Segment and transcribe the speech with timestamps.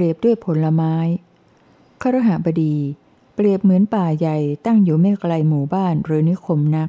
[0.00, 0.94] ปรียบด้วยผลไม้
[2.02, 2.76] ครหบดี
[3.34, 6.88] เปรียบเหมือนป่าใหญ่ตั้งอยู่ไม่ไกลหมู่บ้านหรือนิคมนัก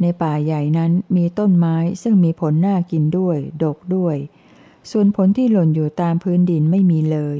[0.00, 4.16] ในป่าใหญ่นั้นมีต้นไม้ซึ่งมีผลน่ากินด้วย ดกด้วย
[4.90, 7.38] ส่วนผลที่หล่นอยู่ตามพื้นดินไม่มีเลย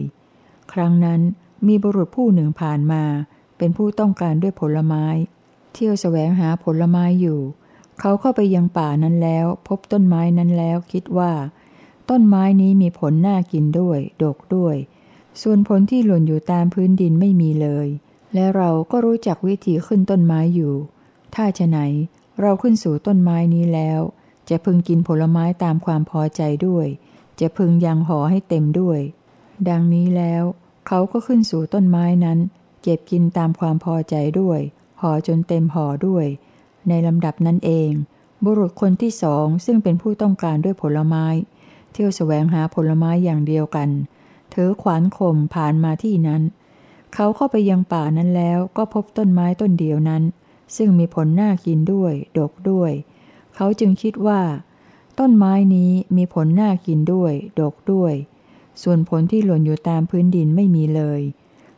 [0.72, 1.20] ครั้งนั้น
[1.66, 3.04] มีบุรุษผู้หนึ่งผ่านมา
[3.58, 5.04] เป็นผู้ต้องการด้วยผลไม้
[5.72, 7.40] เที่ยวแสวงหาผลไม้อยู่
[8.00, 11.32] เขาเข้าไปยังป่านั้นแล้ว พบต้นไม้นั้นแล้วคิดว่า
[12.10, 14.76] ต้นไม้นี้มีผลน่ากินด้วย ดกด้วย
[15.42, 17.86] ส่วนผลที่หล่นอยู่ตามพื้นดินไม่มีเลย
[18.34, 20.74] และเราก็รู้จักวิธีขึ้นต้นไม้อยู่
[21.34, 21.80] ถ้าจะไหน
[22.40, 24.00] เราขึ้นสู่ต้นไม้นี้แล้ว
[24.48, 26.86] จะพึงกินผลไม้ตามความพอใจด้วย
[27.40, 29.00] จะพึงยังห่อให้เต็มด้วย
[29.68, 30.42] ดังนี้แล้ว
[30.86, 32.38] เขาก็ขึ้นสู่ต้นไม้นั้น
[32.82, 34.60] เก็บกินตามความพอใจด้วย
[35.00, 36.26] ห่อจนเต็มห่อด้วย
[36.88, 37.90] ในลำดับนั้นเอง
[38.44, 41.26] บุรุษคนที่สองซึ่งเป็นผู้ต้องการด้วยผลไม้
[41.92, 43.88] เที่ยวแสวงหาผลไม้อย่างเดียวกัน
[44.54, 46.42] ถือขวานข่มผ่านมาที่นั้น
[47.14, 50.22] เขาเข้าไปยังป่านั้นแล้วก็พบต้นไม้ต้นเดียวนั้น
[50.76, 52.92] ซึ่งมีผลน่ากินด้วย ดกด้วย
[53.54, 54.40] เขาจึงคิดว่า
[55.18, 58.14] ต้นไม้นี้มีผลน่ากินด้วย ดกด้วย
[58.82, 61.20] ส่วนผลที่หล่นอยู่ตามพื้นดินไม่มีเลย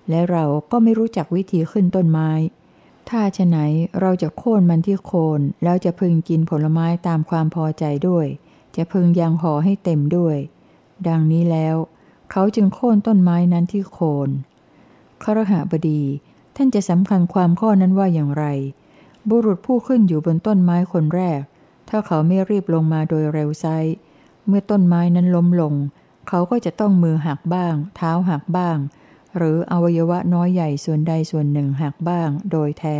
[0.08, 2.30] และเราก็ไม่รู้จักวิธีขึ้นต้นไม้
[3.08, 3.56] ถ้าฉะไหน
[4.00, 8.26] เราจะโค่นมันที่โคนแล้วจะพึงกินผลไม้ตามความพอใจด้วย
[8.76, 10.36] จะพึงยังห่อให้เต็มด้วย
[11.08, 11.76] ดังนี้แล้ว
[12.30, 13.98] เขาจึงโค่นต้นไม้นั้นที่โค
[14.28, 14.30] น
[15.22, 16.02] ครหบดี
[16.56, 18.44] ท่านจะสำคัญความข้อนั้นว่าอย่างไร
[19.28, 21.40] บุรุษผู้ขึ้นอยู่บนต้นไม้คนแรก
[21.88, 23.66] ถ้าเขาไม่รีบลงมาโดยเร็วไซ
[24.46, 25.74] เมื่อต้นไม้นั้นล้มลง
[26.28, 28.76] เขาก็จะต้องมือหักบ้าง เท้าหักบ้าง
[29.36, 32.98] หรืออวัยวะน้อยใหญ่ส่วนใดส่วนหนึ่งหักบ้าง โดยแท้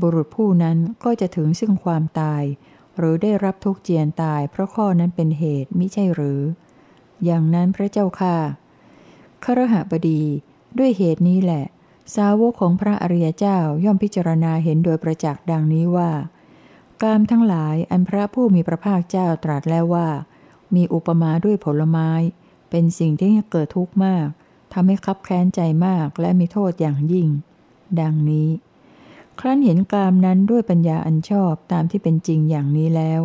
[0.00, 2.42] บุรุษผู้นั้นก็จะถึงซึ่งความตาย
[2.98, 6.40] หรือได้รับทุกข์เจียนตายเพราะข้อนั้นเป็นเหตุมิใช่หรือ
[7.24, 8.36] อย่างนั้นพระเจ้าค่ะ
[9.44, 10.22] ครหบดี
[10.78, 11.64] ด้วยเหตุนี้แหละ
[12.16, 16.10] สาวกของพระอริยเจ้าย่อมพิจารณาเห็นโดยประจักษ์ดังนี้ว่า
[17.02, 20.08] กามทั้งหลายอันพระผู้มีพระภาคเจ้าตรัสแล้วว่า
[20.74, 22.10] มีอุปมาด้วยผลไม้
[22.70, 24.26] เป็นสิ่งที่เกิดทุกข์มาก
[24.72, 27.28] ทำให้คับแค้นใจมากและมีโทษอย่างยิ่ง
[28.00, 28.48] ดังนี้
[29.40, 33.20] ครั้นเห็นกามนั้นด้วยปัญญาอันชอบตามที่เป็นจริงอย่างนี้แล้ว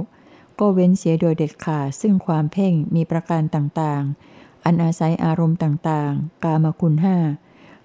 [0.59, 7.17] ก็เว้นเสียโดยเด็ดขาดซึ่งความเพ่งมีประการต่างๆ อันอาศัยอารมณ์ต่างๆ กามคุณห้า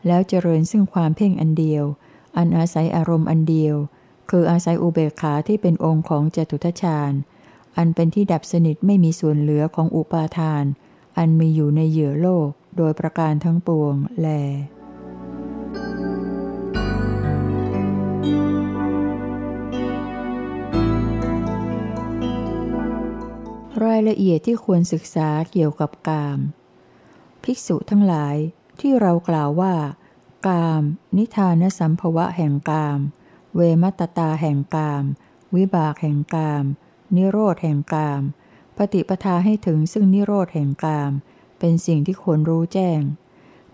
[0.07, 1.85] แล้วเจริญซึ่งความเพ่งอันเดียว
[2.37, 3.77] อันอาศัยอารมณ์อันเดียว
[4.31, 7.13] คืออาศัยอุเบกขาที่เป็นองค์ของจตุทชาญ
[7.77, 10.65] อันเป็นที่ดับสนิทไม่มีส่วนเหลือของอุปาทาน
[11.19, 14.29] อันมีอยู่ในเหยื่อโลก โดยประการทั้งปวงแล
[23.83, 26.39] รายละเอียดที่ควรศึกษาเกี่ยวกับกาม
[27.43, 28.37] ภิกษุทั้งหลาย
[28.81, 29.75] ที่เรากล่าวว่า
[30.49, 30.83] กาม
[31.19, 32.99] นิทานสัมภวะแห่งกาม
[33.55, 35.05] เวมัตตาแห่งกาม
[35.57, 36.65] วิบากแห่งกาม
[37.17, 38.23] นิโรธแห่งกาม
[38.77, 41.11] ปฏิปทาให้ถึงซึ่งนิโรธแห่งกาม
[41.59, 43.01] เป็นสิ่งที่ควรรู้แจ้ง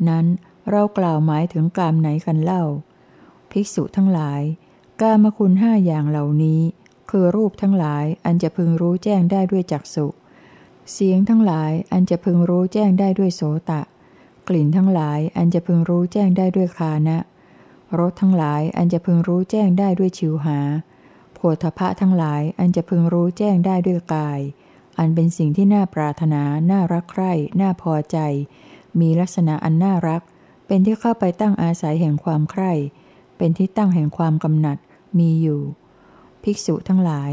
[0.09, 0.27] นั้น
[0.71, 2.65] เรากล่าวหมายถึงกามไหนกันเล่า
[3.51, 4.43] ภิกษุทั้งหลาย
[5.01, 6.61] กามคุณห้าอย่างเหล่านี้
[7.11, 10.07] คือรูปทั้งหลายอันจะพึงรู้แจ้งได้ด้วยจักสุ
[10.93, 13.83] เสียงทั้งหลายอันจะพึงรู้แจ้งได้ด้วยโสตะ
[14.49, 17.19] กลิ่นทั้งหลายอันจะพึงรู้แจ้งได้ด้วยคานะ
[17.99, 20.59] รสทั้งหลายอันจะพึงรู้แจ้งได้ด้วยชิวหา
[21.35, 24.41] โผฏฐะทั้งหลายอันจะพึงรู้แจ้งได้ด้วยกาย
[24.99, 28.19] อันเป็นสิ่งที่น่าปรารถนา น่ารักใคร่ น่าพอใจ
[29.01, 30.23] มีลักษณะอันน่ารัก
[30.67, 32.73] เป็นที่เข้าไปตั้งอาศัยแห่งความใคร่
[33.37, 34.79] เป็นที่ตั้งแห่งความกำหนัด
[35.19, 35.61] มีอยู่
[36.45, 37.33] ภิกษุทั้งหลาย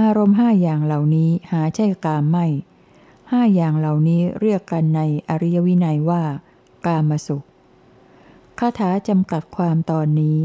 [0.00, 2.46] อารมณ์ห้าอย่างเหล่านี้หาใช่กามไม่
[3.30, 6.22] ห้าอย่างเหล่านี้เรียกกันในอริยวินัยว่า
[6.86, 7.44] กามสุข
[8.58, 10.38] คาถาจำกัดความตอนนี้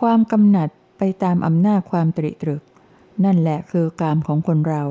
[0.00, 0.68] ความกำหนัด
[0.98, 2.62] ไปตามอำนาจความตริตรึก
[3.24, 4.84] นั่นแหละคือกามของคนเรา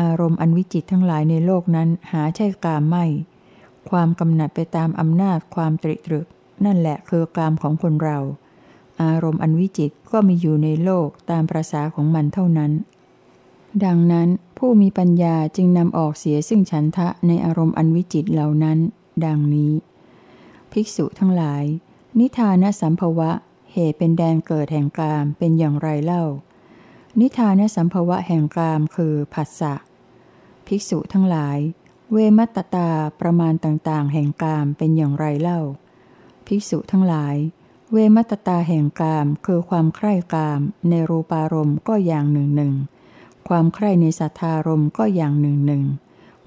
[0.00, 3.04] อารมณ์อันวิจิตทั้งหลายในโลกนั้นหาใช่กามไม่
[3.90, 6.26] ความกำหนัดไปตามอำนาจความตริตรึก
[6.64, 8.18] นั่นแหละคือกามของคนเรา
[9.02, 12.72] อารมณ์อันวิจิตก็มีอยู่ในโลกตามประษาของมันเท่านั้น
[13.84, 18.78] ดังนั้นผู้มีปัญญาจึงนำออกเสียซึ่งฉันทะในอารมณ์อันวิจิตเหล่านั้น
[19.26, 19.72] ดังนี้
[20.72, 21.64] ภิกษุทั้งหลาย
[22.18, 23.30] นิทานสัมภวะ
[23.72, 26.24] เหตุเป็นแดนเกิดแห่งกามเป็นอย่างไรเล่า
[27.20, 29.74] นิทานสัมภวะแห่งกามคือผัสสะ
[30.66, 31.58] ภิกษุทั้งหลาย
[32.12, 35.60] เวมัตตาประมาณต่างๆ แห่งกามเป็นอย่างไรเล่า
[36.46, 37.36] ภิกษุทั้งหลาย
[37.92, 42.74] เวมัตตาแห่งกามคือความใคร่กาม ในรูปารมณ์ก็อย่างหนึ่งหนึ่ง
[43.48, 45.84] ความใคร่ในสัทธารมณ์ก็อย่างหนึ่งหนึ่ง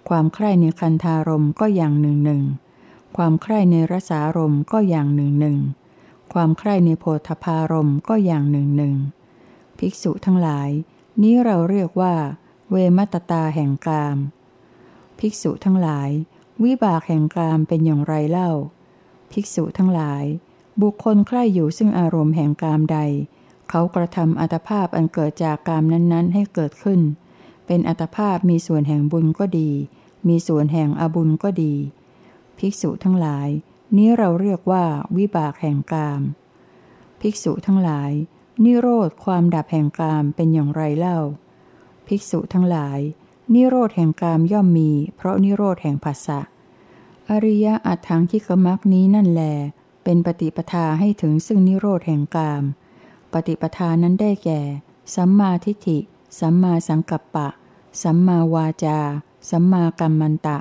[0.10, 2.44] ความใคร่ในคันธารมณ์ก็อย่างหนึ่งหนึ่ง
[3.18, 5.60] ความใคร่ในรสารมก็อย่างหนึ่งหนึ่ง
[6.34, 8.95] ความใคร่ในโพธพารมก็อย่างหนึ่งหนึ่ง
[9.78, 10.69] ภิกษุทั้งหลาย
[11.22, 12.16] นี้เราเรียกว่า
[12.72, 14.18] เวมัตตาแห่งกาม
[15.19, 16.10] ภิกษุทั้งหลาย
[16.63, 18.51] วิบากแห่งกามเป็นอย่างไรเล่า
[19.31, 20.24] ภิกษุทั้งหลาย
[20.81, 22.99] บุคคลใคร่อยู่ซึ่งอารมณ์แห่งกามใด
[23.69, 27.01] เขากระทำอัตภาพอันเกิดจากกามนั้นๆ ให้เกิดขึ้น
[27.65, 29.69] เป็นอัตภาพมีส่วนแห่งบุญก็ดี
[30.27, 31.73] มีส่วนแห่งอบุญก็ดี
[32.57, 33.49] ภิกษุทั้งหลาย
[33.97, 34.85] นี้เราเรียกว่า
[35.17, 36.21] วิบากแห่งกาม
[37.21, 38.11] ภิกษุทั้งหลาย
[38.63, 41.19] นิโรธความดับแห่งกามเป็นอย่างไรเล่า
[42.07, 42.99] ภิกษุทั้งหลาย
[43.53, 46.39] นิโรธแห่งกามย่อมมี เพราะนิโรธแห่งภาษะ
[47.29, 49.43] อริยะอัตถังคิกมักนี้นั่นแล
[50.03, 52.63] เป็นปฏิปทาให้ถึงซึ่งนิโรธแห่งกาม
[53.33, 54.61] ปฏิปทานั้นได้แก่
[55.15, 55.97] สัมมาทิฏฐิ
[56.39, 57.47] สัมมาสังกัปปะ
[58.01, 59.00] สัมมาวาจา
[59.50, 60.57] สัมมากัมมันตะ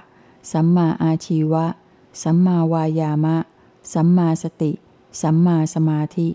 [0.52, 1.66] สัมมาอาชีวะ
[2.22, 3.36] สัมมาวายามะ
[3.92, 4.72] สัมมาสติ
[5.20, 6.28] สัมมาสมาธิ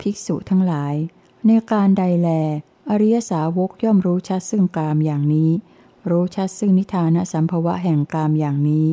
[0.00, 0.94] ภิกษุทั้งหลาย
[1.46, 2.28] ในการใดแล
[2.90, 5.50] อริยสาวกย่อมรู้ชัดซึ่งกามอย่างนี้
[6.10, 8.86] รู้ชัดซึ่งนิทานสัมภวะแห่งกามอย่างนี้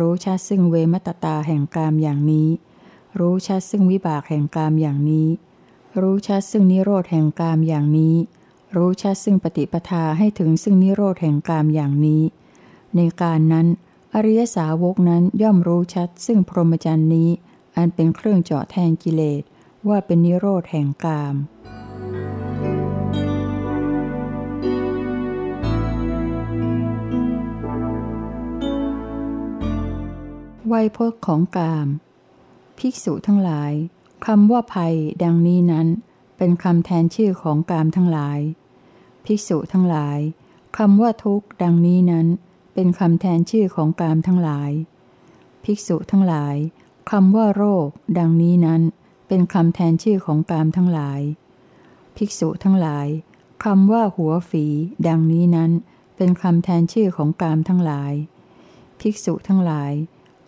[0.00, 2.48] รู้ชัดซึ่งเวมตตาแห่งกามอย่างนี้
[3.20, 5.28] รู้ชัดซึ่งวิบากแห่งกามอย่างนี้
[6.00, 8.16] รู้ชัดซึ่งนิโรธแห่งกามอย่างนี้
[8.76, 12.22] รู้ชัดซึ่งปฏิปทาให้ถึงซึ่งนิโรธแห่งกามอย่างนี้
[12.96, 13.66] ในการนั้น
[14.14, 17.28] อริยสาวกนั้นย่อมรู้ชัดซึ่งพรหมจรรย์นี้
[17.76, 19.42] อันเป็นเครื่องเจาะแทงกิเลส
[19.88, 21.34] ว่าเป็นนิโรธแห่งกาม
[30.68, 31.88] ไวยพจน์ของกาม
[32.78, 33.72] ภิกษุทั้งหลาย
[34.26, 35.88] คำว่าภัยดังนี้นั้น
[36.36, 38.38] เป็นคำแทนชื่อของกามทั้งหลาย
[39.24, 40.18] ภิกษุทั้งหลาย
[40.78, 42.26] คำว่าทุกข์ดังนี้นั้น
[42.74, 44.70] เป็นคำแทนชื่อของกามทั้งหลาย
[45.64, 46.56] ภิกษุทั้งหลาย
[47.10, 47.88] คำว่าโรค
[48.18, 48.82] ดังนี้นั้น
[49.28, 51.20] เป็นคำแทนชื่อของกามทั้งหลาย
[52.16, 53.06] ภิกษุทั้งหลาย
[53.64, 54.66] คำว่าหัวฝี
[55.08, 55.70] ดังนี้นั้น
[56.16, 58.12] เป็นคำแทนชื่อของกามทั้งหลาย
[59.00, 59.92] ภิกษุทั้งหลาย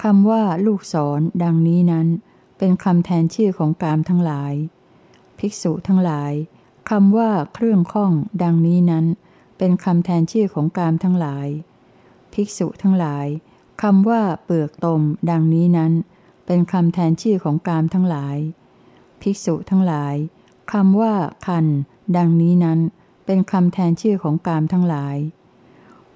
[0.03, 2.07] คำว่าลูกศรดังนี้นั้น
[2.59, 4.55] เป็นคำแทนชื่อของกามทั้งหลาย
[5.39, 6.33] ภิกษุทั้งหลาย
[6.91, 8.13] คำว่าเครื่องข้อง
[8.43, 9.07] ดังนี้นั้น
[9.59, 11.49] เป็นคำแทนชื่อของกามทั้งหลาย
[12.33, 13.27] ภิกษุทั้งหลาย
[13.83, 15.93] คำว่าเปลือกตม ดังนี้นั้น
[16.47, 18.37] เป็นคำแทนชื่อของกามทั้งหลาย
[19.23, 20.15] ภิกษุทั้งหลาย
[20.73, 21.15] คำว่า
[21.47, 21.67] คัน
[22.17, 22.81] ดังนี้นั้น
[23.27, 25.17] เป็นคำแทนชื่อของกามทั้งหลาย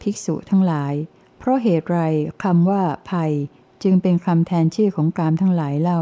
[0.00, 0.94] ภิกษุทั้งหลาย
[1.38, 1.99] เพราะเหตุไร
[2.44, 3.32] คำว่าภัย
[3.82, 6.00] จึงเป็นคำแทนชื่อของกามทั้งหลายเล่า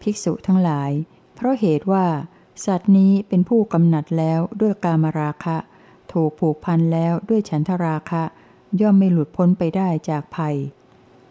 [0.00, 0.90] ภิกษุทั้งหลาย
[1.34, 2.06] เพราะเหตุว่า
[2.64, 5.56] สัตว์นี้เป็นผู้กำหนัดแล้วด้วยกามราคะ
[6.12, 8.22] ถูกผูกพันแล้วด้วยฉันทราคะ
[8.80, 10.56] ย่อมไม่หลุดพ้นไปได้จากภัย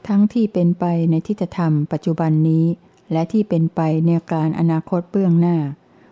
[0.08, 2.66] ทั้งที่เป็นไปในทิฏฐธรรมปัจจุบันนี้
[3.12, 5.58] และที่เป็นไปในการอนาคตเบื้องหน้า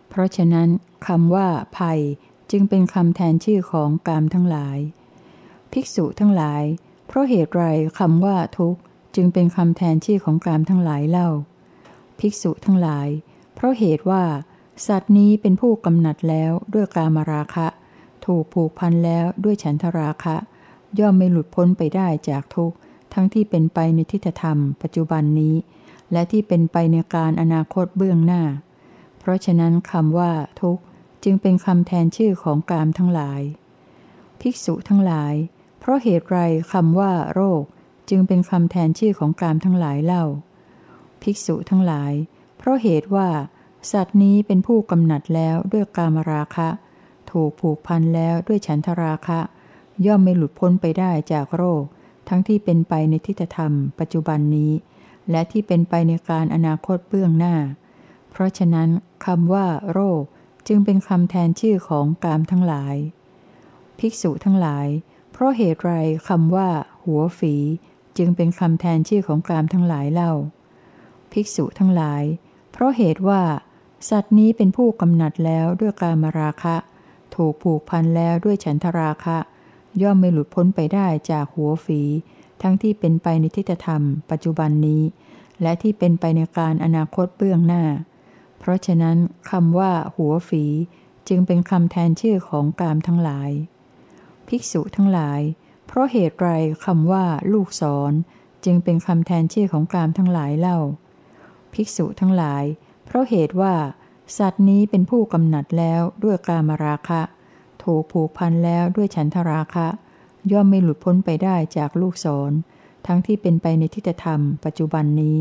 [0.09, 0.69] เพราะฉะนั้น
[1.07, 1.47] คำว่า
[1.77, 2.00] ภัย
[2.51, 4.77] จึงเป็นคำแทนชื่อของกามทั้งหลาย
[5.71, 6.63] ภิกษุทั้งหลาย
[7.07, 7.63] เพราะเหตุไร
[8.00, 8.81] คำว่าทุกข์
[9.15, 11.30] จึงเป็นคำแทนชื่อของกามทั้งหลายเล่า
[12.19, 13.07] ภิกษุทั้งหลาย
[13.56, 14.24] เพราะเหตุว่า
[14.88, 17.68] สัตว์นี้เป็นผู้กำหนัดแล้วด้วยกามราคะ
[18.25, 20.36] ถูกผูกพันแล้วด้วยฉันทราคะ
[21.00, 22.74] ย่อมไม่หลุดพ้นไปได้จากทุก
[23.13, 25.55] ทั้งที่เป็นไปในทิฏฐธรรม ปัจจุบันนี้
[26.12, 28.43] และที่เป็นไปในการอนาคตเบื้องหน้า
[29.20, 30.79] เพราะฉะนั้นคำว่า ทุก
[31.24, 33.41] จึงเป็นคำแทนชื่อของกามทั้งหลาย
[34.39, 35.34] ภิกษุทั้งหลาย
[35.79, 36.39] เพราะเหตุไร
[36.72, 37.63] คำว่า โรค
[38.10, 40.24] จึงเป็นคำแทนชื่อของกามทั้งหลายเล่า
[41.22, 42.13] ภิกษุทั้งหลาย
[42.57, 43.29] เพราะเหตุว่า
[43.91, 46.69] สัตว์นี้เป็นผู้กำหนัดแล้วด้วยกามราคะ
[47.31, 49.39] ถูกผูกพันแล้วด้วยฉันทราคะ
[50.05, 51.83] ย่อมไม่หลุดพ้นไปได้จากโรค
[52.29, 54.72] ทั้งที่เป็นไปในทิฏฐธรรม ปัจจุบันนี้
[55.31, 57.55] และที่เป็นไปในการอนาคตเบื้องหน้า
[58.31, 58.89] เพราะฉะนั้น
[59.25, 60.22] คำว่า โรค
[60.67, 62.95] จึงเป็นคำแทนชื่อของกามทั้งหลาย
[64.00, 64.88] ภิกษุทั้งหลาย
[65.31, 65.91] เพราะเหตุไร
[66.27, 66.69] คำว่า
[67.03, 67.55] หัวฝี
[68.17, 70.32] จึงเป็นคำแทนชื่อของกามทั้งหลายเล่า
[71.32, 72.24] ภิกษุทั้งหลาย
[72.72, 73.41] เพราะเหตุว่า
[74.10, 76.75] สัตว์นี้เป็นผู้กำหนัดแล้วด้วยกามราคะ
[77.36, 79.38] ถูกผูกพันแล้วด้วยฉันทราคะ
[80.01, 82.01] ย่อมไม่หลุดพ้นไปได้จากหัวฝี
[82.62, 85.01] ทั้งที่เป็นไปในทิฏฐธรรม ปัจจุบันนี้
[85.62, 87.84] และที่เป็นไปในการอนาคตเบื้องหน้า
[88.60, 89.17] เพราะฉะนั้น
[89.50, 90.65] คำว่า หัวฝี
[91.27, 93.51] จึงเป็นคำแทนชื่อของกามทั้งหลาย
[94.48, 95.41] ภิกษุทั้งหลาย
[95.87, 96.49] เพราะเหตุไร
[96.85, 98.13] คำว่า ลูกศร
[98.65, 100.79] จึงเป็นคำแทนชื่อของกามทั้งหลายเล่า
[101.73, 102.63] ภิกษุทั้งหลาย
[103.05, 103.75] เพราะเหตุว่า
[104.37, 107.21] สัตว์นี้เป็นผู้กำหนัดแล้วด้วยกามราคะ
[107.83, 109.87] ถูกผูกพันแล้วด้วยฉันทราคะ
[110.51, 112.51] ย่อมไม่หลุดพ้นไปได้จากลูกศร
[113.07, 115.37] ทั้งที่เป็นไปในทิฏฐธรรมปัจจุบันนี้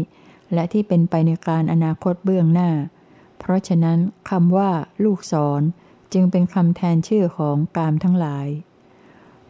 [0.53, 2.71] และที่เป็นไปในการอนาคตเบื้องหน้า
[3.39, 3.99] เพราะฉะนั้น
[4.31, 4.71] คำว่า
[5.05, 5.63] ลูกศร
[6.13, 8.47] จึงเป็นคำแทนชื่อของกามทั้งหลาย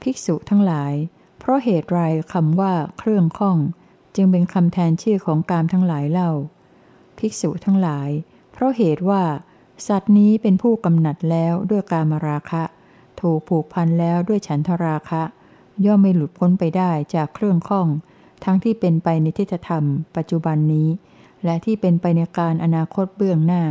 [0.02, 0.92] ภิกษุทั้งหลาย
[1.38, 2.00] เพราะเหตุไร
[2.32, 3.58] คำว่าเครื่องข้อง
[4.16, 6.30] จึงเป็นคำแทนชื่อของกามทั้งหลายเล่า
[7.18, 8.08] ภิกษุทั้งหลาย
[8.52, 9.22] เพราะเหตุว่า
[9.86, 12.62] สัตว์นี้เป็นผู้กำหนัดแล้วด้วยกามราคะ
[13.20, 15.22] ถูกผูกพันแล้วด้วยฉันทราคะ
[15.84, 17.88] ย่อมไม่หลุดพ้นไปได้จากเครื่องข้อง
[18.44, 19.84] ทั้งที่เป็นไปในทิฏฐธรรม
[20.16, 20.88] ปัจจุบันนี้
[21.44, 23.64] และที่เป็นไปในการอนาคตเบื้องหน้า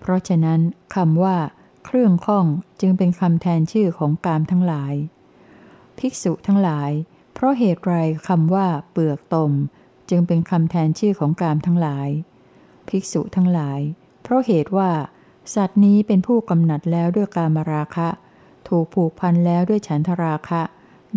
[0.00, 0.60] เพราะฉะนั้น
[0.94, 1.36] คำว่า
[1.84, 2.46] เครื่องข้อง
[2.80, 4.94] จึงเป็นคำแทนชื่อของกามทั้งหลาย
[6.00, 6.90] ภิกษุทั้งหลาย
[7.34, 7.94] เพราะเหตุไร
[8.28, 9.52] คำว่าเปลือกตม
[10.10, 12.08] จึงเป็นคำแทนชื่อของกามทั้งหลาย
[12.88, 13.80] ภิกษุทั้งหลาย
[14.22, 14.90] เพราะเหตุว่า
[15.54, 18.08] สัตว์นี้เป็นผู้กำหนัดแล้วด้วยกามราคะ
[18.68, 20.62] ถูกผูกพันแล้วด้วยฉันทราคะ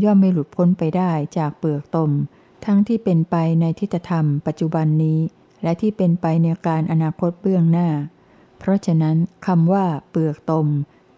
[0.03, 2.11] ย่อมไม่หลุดพ้นไปได้จากเปลือกตม
[2.65, 5.19] ทั้งที่เป็นไปในทิฏฐธรรมปัจจุบันนี้
[5.63, 7.89] และที่เป็นไปในการอนาคตเบื้องหน้า
[8.59, 10.67] เพราะฉะนั้นคำว่าเปลือกตม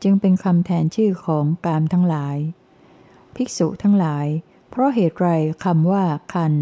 [0.03, 2.37] จึงเป็นคำแทนชื่อของกามทั้งหลาย
[3.35, 4.27] ภิกษุทั้งหลาย
[4.69, 5.27] เพราะเหตุไร
[5.65, 6.53] คำว่า คัน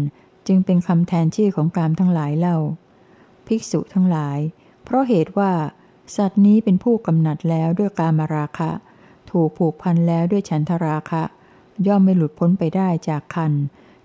[0.46, 2.58] จึงเป็นคำแทนชื่อของกามทั้งหลายเล่า
[3.46, 4.38] ภิกษุทั้งหลาย
[4.84, 5.52] เพราะเหตุว่า
[6.16, 8.70] สัตว์นี้เป็นผู้กำหนัดแล้วด้วยกามราคะ
[9.30, 11.22] ถูกผูกพันแล้วด้วยฉันทราคะ
[11.86, 13.52] ย่อมไม่หลุดพ้นไปได้จากคัน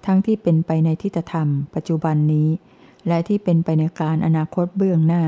[0.05, 2.49] ทั้งที่เป็นไปในทิฏฐธรรม ปัจจุบันนี้
[3.07, 5.23] และที่เป็นไปในการอนาคตเบื้องหน้า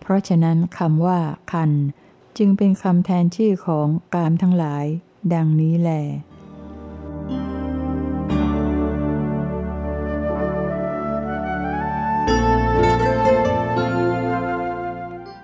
[0.00, 1.18] เพราะฉะนั้นคำว่า
[1.52, 1.70] คัน
[2.38, 4.84] จึงเป็นคำแทนชื่อของกามทั้งหลาย
[5.34, 5.90] ดังนี้แหล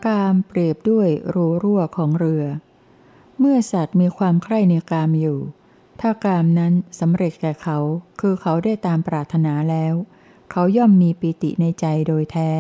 [0.07, 2.45] กามเปรียบด้วยรูรั่วของเรือ
[3.39, 5.39] เมื่อสัตว์มีความใคร่ในกามอยู่
[6.01, 7.79] ถ้ากามนั้นสำเร็จแก่เขา
[8.21, 9.95] คือเขาได้ตามปรารถนาแล้ว
[10.51, 12.51] เขาย่อมมีปิติในใจโดยแท้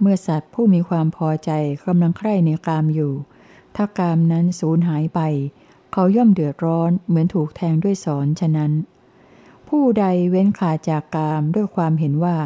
[0.00, 1.50] เมื่อสัตว์ผู้มีความพอใจ
[1.86, 3.12] กำลังใคร่ในกามอยู่
[3.76, 5.20] ถ้ากามนั้นสูญหายไป
[5.92, 8.72] เขาย่อมเดือดร้อนเหมือนถูกแทงด้วยสอนฉะนั้น
[9.68, 12.36] ผู้ใดเว้นขาจากกามด้วยความเห็นว่า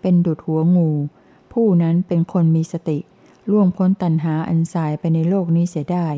[0.00, 0.90] เป็นดุดหัวงู
[1.52, 2.98] ผู้นั้นเป็นคนมีสติ
[3.50, 6.08] ล่วงพ้นตัณหาอันสายไปในโลกนี้เสียได้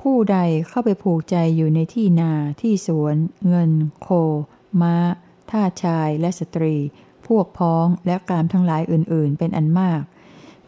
[0.00, 3.16] ผู้ใดเข้าไปผูกใจอยู่ในที่นาที่สวน
[3.48, 3.70] เงิน
[4.02, 4.08] โค
[4.80, 4.96] ม้า
[5.50, 6.76] ท่าชายและสตรี
[7.26, 10.02] พวกพ้องและกามทั้งหลายอื่นๆ เป็นอันมาก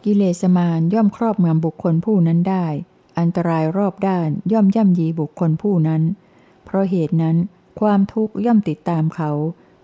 [0.03, 2.65] กิเลสมารย่อมครอบงำบุคคลผู้นั้นได้
[3.19, 6.01] อันตรายรอบด้านย่อมย่ำยีบุคคลผู้นั้น
[6.65, 7.37] เพราะเหตุนั้น
[7.79, 9.31] ความทุกข์ย่อมติดตามเขา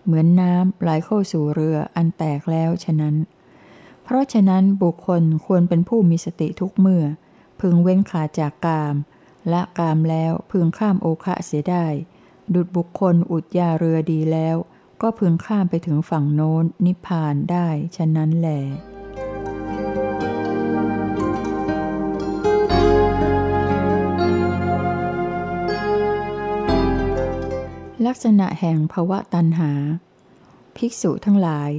[0.06, 3.16] เหมือนน้ำไหลเข้าสู่เรืออันแตกแล้วฉะนั้น
[4.14, 7.06] ราะฉะนั้นบุคคลควรเป็นผู้มีสติทุกเมื่อ
[7.60, 8.96] พึงเว้นขาจากกาม
[9.50, 11.86] และกามแล้วพึงข้ามโอคะเสียได้
[12.54, 14.58] ดุดบุคคลอุดยาเรือดีแล้ว
[15.02, 18.62] ก็พึงข้ามไปถึงฝั่งโน้นนิพพานได้ฉะนั้นแหละ
[28.06, 29.72] ลักษณะแห่งภวะตันหา
[30.76, 31.72] ภิกษุทั้งหลาย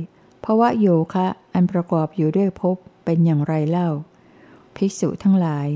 [0.45, 3.89] ภวะโยคะอันประกอบอยู่ด้วยภพเป็นอย่างไรเล่า
[4.77, 5.69] ภิกษุทั้งหลาย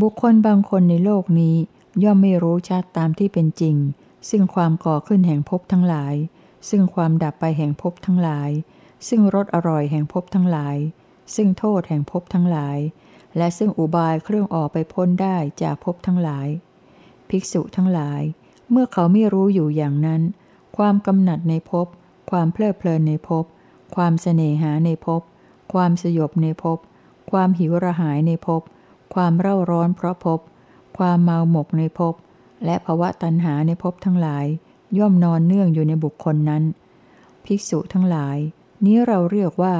[0.00, 1.56] บุคคลบางคนในโลกนี้
[2.02, 3.76] ย่อมไม่รู้ชัดตามที่เป็นจริง
[4.30, 6.14] ซึ่งความก่อขึ้นแห่งภพทั้งหลาย
[6.68, 8.50] ซึ่งความดับไปแห่งภพทั้งหลาย
[9.08, 10.76] ซึ่งรสอร่อยแห่งภพทั้งหลาย
[11.34, 12.78] ซึ่งโทษแห่งภพทั้งหลาย
[13.36, 16.48] และซึ่งอุบายเครื่องออกไปพ้นได้จากภพทั้งหลาย
[17.28, 18.22] ภิกษุทั้งหลาย
[18.70, 20.22] เมื่อเขาไม่รู้อยู่อย่างนั้น
[20.76, 21.86] ความกำหนัดในภพ
[22.30, 23.44] ความเพลิดเพลินในภพ
[23.96, 25.22] ความเสน่หาในภพ
[25.72, 26.78] ความสยบในภพ
[27.30, 28.62] ความหิวระหายในภพ
[29.14, 30.40] ความเร่าร้อนเพราะภพ
[30.98, 32.14] ความเมาหมกในภพ
[32.64, 34.46] และภวะตัณหาในภพทั้งหลาย
[34.98, 36.62] ย่อมนอนเนื่องอยู่ในบุคคลนั้น
[37.44, 38.38] ภิกษุทั้งหลาย
[38.84, 39.74] นี้เราเรียกว่า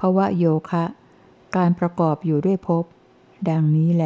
[0.00, 0.84] ภวะโยคะ
[1.56, 2.84] การประกอบอยู่ด้วยภพ
[3.48, 4.04] ดังนี้แล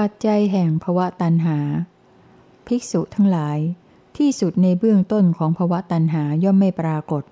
[0.00, 1.58] ปัจจัยแห่งภวะตันหา
[2.66, 3.58] ภิกษุทั้งหลาย
[4.16, 7.22] ที่สุดในเบื้องต้นของภวะตันหาย่อมไม่ปรากฏ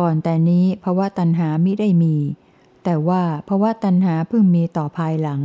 [0.00, 2.16] ก่อนแต่นี้ภวะตันหามิได้มี
[2.84, 5.40] แต่ว่าภาวะตัณหาเพิ่งมีต่อภายหลัง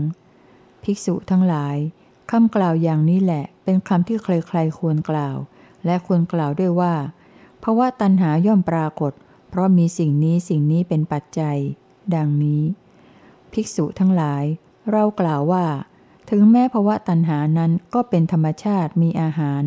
[0.84, 1.76] ภิกษุทั้งหลาย
[2.32, 5.38] คำกล่าวอย่างนี้แหละ เป็นคำที่ใครๆควรกล่าว
[5.86, 6.94] และควรกล่าวด้วยว่า
[7.64, 9.12] ภาวะตัณหาย่อมปรากฏ
[9.50, 11.58] เพราะมีสิ่งนี้สิ่งนี้เป็นปัจจัย
[12.16, 12.64] ดังนี้
[13.52, 14.44] ภิกษุทั้งหลาย
[14.92, 15.66] เรากล่าวว่า
[16.29, 19.63] ถึงแม้ภาวะตัณหานั้นก็เป็นธรรมชาติมีอาหาร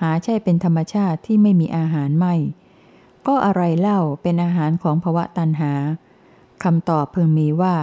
[0.00, 2.34] หาใช่เป็นธรรมชาติที่ไม่มีอาหารไม่
[3.26, 5.72] ก็อะไรเล่าเป็นอาหารของภาวะตัณหา
[6.62, 7.76] คำตอบพึงมีว่า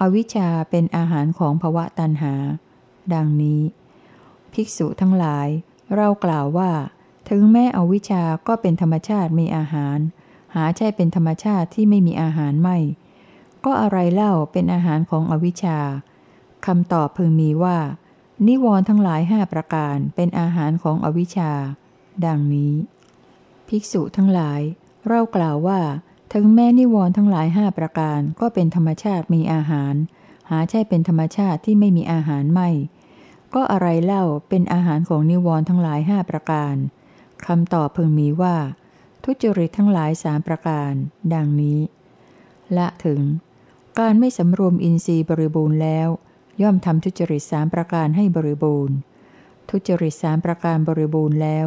[0.00, 2.34] อวิชชาเป็นอาหารของภวะตันหา
[3.14, 3.60] ดังนี้
[4.52, 5.48] ภิกษุทั้งหลาย
[5.96, 6.70] เรากล่าวว่า
[7.28, 9.98] ถึงแม้อวิชชาก็เป็นธรรมชาติมีอาหาร
[10.54, 12.78] หาใช่เป็นธรรมชาติที่ไม่มีอาหารไม่
[13.64, 15.78] ก็อะไรเล่าเป็นอาหารของอวิชชา
[16.66, 17.78] คำตอบพึงมีว่า
[18.46, 21.52] นิวรณ์ทั้งหลายห้าประการเป็นอาหารของอวิชชา
[22.26, 22.74] ดังนี้
[23.68, 24.60] ภิกษุทั้งหลาย
[25.08, 25.80] เรากล่าวว่า
[26.32, 29.94] ถึงแม้นิวรณ์ทั้งหลายห้าประการก็เป็นธรรมชาติมีอาหาร
[30.50, 32.70] หาใช่เป็นธรรมชาติที่ไม่มีอาหารไม่
[33.54, 36.74] ก็อะไรเล่าเป็นอาหารของนิวรณ์ทั้งหลายห้าประการ
[37.46, 38.56] คำตอบพึงมีว่า
[39.24, 40.92] ทุจริตทั้งหลายสามประการ
[41.34, 41.80] ดังนี้
[42.76, 43.20] ละถึง
[43.98, 46.08] การไม่สำรวมอินทรีย์บริบูรณ์แล้ว
[46.62, 48.96] ย่อมทำทุจริตสามประการให้บริบูรณ์
[49.70, 51.66] ทุจริตสามประการบริบูรณ์แล้ว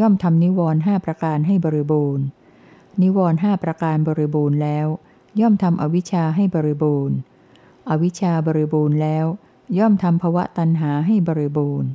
[0.00, 2.24] ย่อมทำนิวรณ์ห้าประการให้บริบูรณ์
[3.02, 4.86] นิวรณ์ห้าประการบริบูรณ์แล้ว
[5.40, 7.16] ย่อมทำอวิชชาให้บริบูรณ์
[7.90, 9.26] อวิชชาบริบูรณ์แล้ว
[9.78, 11.88] ย่อมทำภวะตัณหาให้บริบูรณ์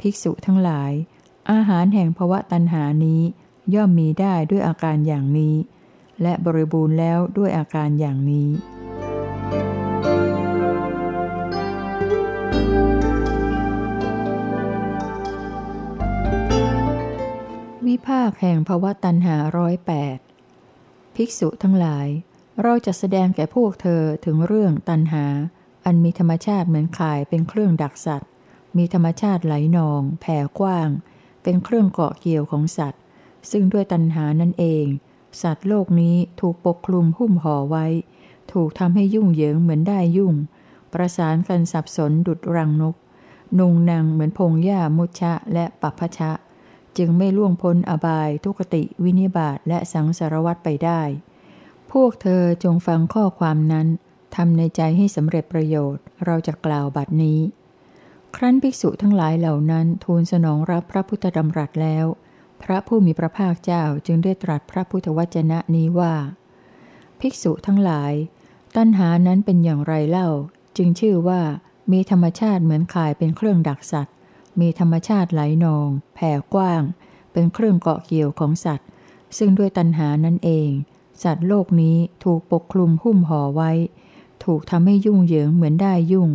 [0.00, 0.92] ภิกษุทั้งหลาย
[1.50, 3.22] อาหารแห่งภวะตัณหานี้
[3.74, 5.54] ย่อมมีได้ด้วยอาการอย่างนี้
[6.22, 8.48] และบริบูรณ์แล้วด้วยอาการอย่างนี้
[18.06, 20.18] ภาคแห่งภวตันหาร้อยแปด
[21.14, 22.08] ภิกษุทั้งหลาย
[22.62, 25.26] เราจะแสดงแก่พวกเธอถึงเรื่องตันหา
[25.84, 28.30] อันมีธรรมชาติเหมือนข่ายเป็นเครื่องดักสัตว์
[28.76, 30.88] มีธรรมชาติไหลนอง แผ่กว้าง
[31.42, 33.00] เป็นเครื่องเกาะเกี่ยวของสัตว์
[33.50, 34.84] ซึ่งด้วยตันหานั่นเอง
[35.42, 37.86] สัตว์โลกนี้ถูกปกคลุมหุ้มห่อไว้
[38.52, 40.34] ถูกทำให้ยุ่งเหยิงเหมือนได้ยุ่ง
[40.92, 42.96] ประสานกันสับสนดุดรังนก
[43.58, 46.30] นุงนางเหมือนพงหญ้ามุชะและปัพชะ
[46.98, 51.02] จึงไม่ล่วงพ้นอบาย ทุกติ วินิบาตและสังสารวัตไปได้
[51.92, 53.86] พวกเธอจงฟังข้อความนั้น
[54.36, 57.40] ทำในใจให้สำเร็จประโยชน์ เราจะกล่าวบัดนี้
[58.36, 62.06] ครั้นภิกษุทั้งหลายเหล่านั้นทูลสนองรับพระพุทธดำรัสแล้ว
[62.62, 66.14] พระผู้มีพระภาคเจ้าจึงได้ตรัสพระพุทธวจนะนี้ว่า
[67.20, 68.12] ภิกษุทั้งหลาย
[68.76, 70.28] ตัณหานั้นเป็นอย่างไรเล่า
[70.76, 71.40] จึงชื่อว่า
[71.92, 74.13] มีธรรมชาติเหมือนข่ายเป็นเครื่องดักสัตว์
[74.60, 76.82] มีธรรมชาติไหลนอง แผ่กว้าง
[77.32, 78.88] เป็นเครื่องเกาะเกี่ยวของสัตว์
[79.38, 80.68] ซึ่งด้วยตัณหานั่นเอง
[81.22, 83.72] สัตว์โลกนี้ถูกปกคลุมหุ้มห่อไว้
[84.44, 86.30] ถูกทำให้ยุ่งเหยิงเหมือนได้ยุ่ง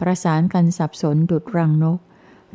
[0.00, 1.98] ประสานกันสับสนดุดรังนก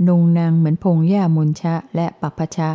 [0.07, 2.71] นุงนางเหมือนพงหญ้ามุนชะและปัปชะ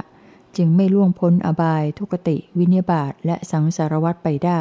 [0.57, 4.61] จึงไม่ล่วงพ้นอบายทุกติ วินิบาตและสังสารวัตไปได้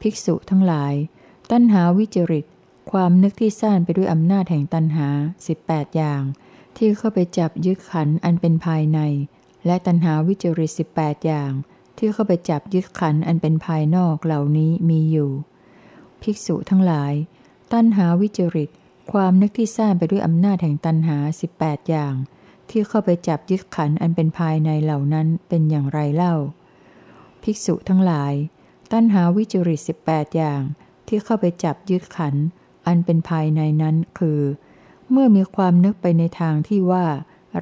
[0.00, 0.94] ภิกษุทั้งหลาย
[1.50, 2.44] ตัณหาวิจริต
[2.90, 5.08] ความนึกที่สร้างไปด้วยอำนาจแห่งตัณหา
[5.54, 6.22] 18 อย่าง
[6.78, 9.00] ที่เข้าไปจับยึดขันอันเป็นภายใน
[9.66, 11.52] และตัณหาวิจริตสิบแปดอย่าง
[11.96, 15.30] ที่เข้าไปจับยึดขันอันเป็นภายนอกเหล่านี้มีอยู่
[16.22, 17.12] ภิกษุทั้งหลาย
[17.72, 18.70] ตัณหาวิจริต
[19.12, 22.14] ความนึกที่สร้างไปด้วยอำนาจแห่งตัณหาสิบแปดอย่าง
[22.70, 26.34] ที่เข้าไปจับยึดขันอันเป็นภายในเหล่านั้นเป็นอย่างไรเล่า
[27.42, 28.34] ภิกษุทั้งหลาย
[28.92, 30.62] ตัณหาวิจริตสิบแปดอย่าง
[31.06, 32.34] ที่เข้าไปจับยึดขัน
[32.86, 34.40] อันเป็นภายในนั้นคือ
[35.10, 37.06] เมื่อมีความนึกไปในทางที่ว่า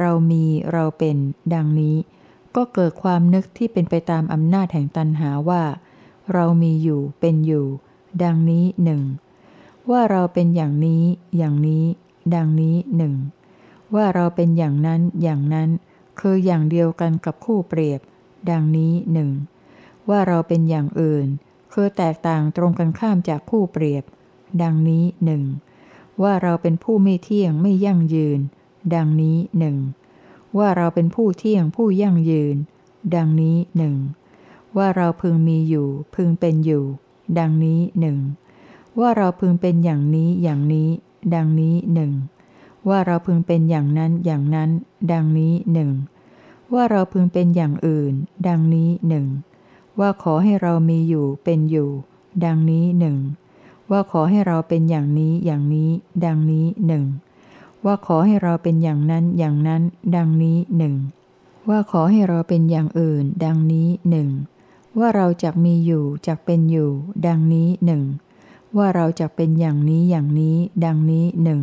[0.00, 1.16] เรามีเราเป็น
[1.54, 1.96] ดังนี้
[2.56, 5.62] ก็เกิดความนึกที่เป็นไปตามอำนาจแห่งตันหาว่า
[6.32, 7.66] เรามีอยู่เป็นอยู่
[8.22, 9.02] ดังนี้หนึ่ง
[9.90, 11.02] ว่าเราเป็นอย่างนี้
[11.36, 11.84] อย่างนี้
[12.34, 13.14] ดังนี้หนึ่ง
[13.94, 15.68] ว่าเราเป็นอย่างนั้นอย่างนั้น
[16.20, 18.00] คืออย่างเดียวกันกับคู่เปรียบ
[18.50, 19.30] ดังนี้หนึ่ง
[20.08, 21.26] ว่าเราเป็นอย่างอื่น
[21.72, 24.04] คือแตกต่างตรงกันข้ามจากคู่เปรียบ
[24.62, 25.42] ดังนี้หนึ่ง
[26.22, 28.40] ว่าเราเป็นผู้ไม่เที่ยงไม่ยั่งยืน
[28.94, 29.76] ดังนี้หนึ่ง
[30.58, 32.56] ว่าเราเป็นผู้เที่ยงผู้ยั่งยืน
[33.14, 33.96] ดังนี้หนึ่ง
[34.76, 36.84] ว่าเราพึงมีอยู่ พึงเป็นอยู่
[37.38, 38.18] ดังนี้หนึ่ง
[39.00, 40.88] ว่าเราพึงเป็นอย่างนี้อย่างนี้
[41.34, 42.12] ดังนี้หนึ่ง
[42.88, 44.70] ว่าเราพึงเป็นอย่างนั้นอย่างนั้น
[45.12, 45.90] ดังนี้หนึ่ง
[46.74, 48.12] ว่าเราพึงเป็นอย่างอื่น
[48.46, 49.26] ดังนี้หนึ่ง
[49.98, 51.90] ว่าขอให้เรามีอยู่เป็นอยู่
[52.44, 53.16] ดังนี้หนึ่ง
[53.90, 55.90] ว่าขอให้เราเป็นอย่างนี้อย่างนี้
[56.24, 57.04] ดังนี้หนึ่ง
[57.84, 59.82] ว่าขอให้เราเป็นอย่างนั้นอย่างนั้น
[60.16, 60.94] ดังนี้หนึ่ง
[61.68, 64.28] ว่าขอให้เราเป็นอย่างอื่น ดังนี้หนึ่ง
[64.98, 66.90] ว่าเราจะมีอยู่จะเป็นอยู่
[67.26, 68.02] ดังนี้หนึ่ง
[68.76, 71.62] ว่าเราจะเป็นอย่างนี้อย่างนี้ ดังนี้หนึ่ง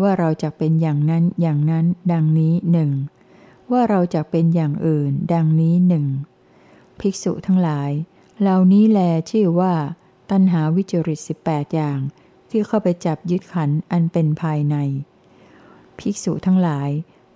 [0.00, 2.90] ว่าเราจะเป็นอย่างนั้นอย่างนั้น ดังนี้หนึ่ง
[3.72, 6.06] ว่าเราจะเป็นอย่างอื่น ดังนี้หนึ่ง
[7.00, 7.90] ภิกษุทั้งหลาย
[8.40, 9.74] เหล่านี้แลชื่อว่า
[10.30, 12.00] ตัณหาวิจริตสิบแปดอย่าง
[12.50, 14.76] ที่เข้าไปจับยึดขันอันเป็นภายใน
[15.98, 16.90] ภิกษุทั้งหลาย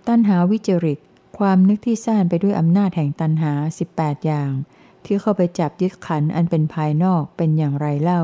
[0.07, 0.99] ตัณหาวิจริต
[1.37, 4.51] ความนึกที่สร้างไปด้วยอำนาจแห่งตัณหาสิบแปดอย่าง
[5.05, 8.23] ที่เข้าไปจับยึดขันอันเป็นภายนอกเป็นอย่างไรเล่า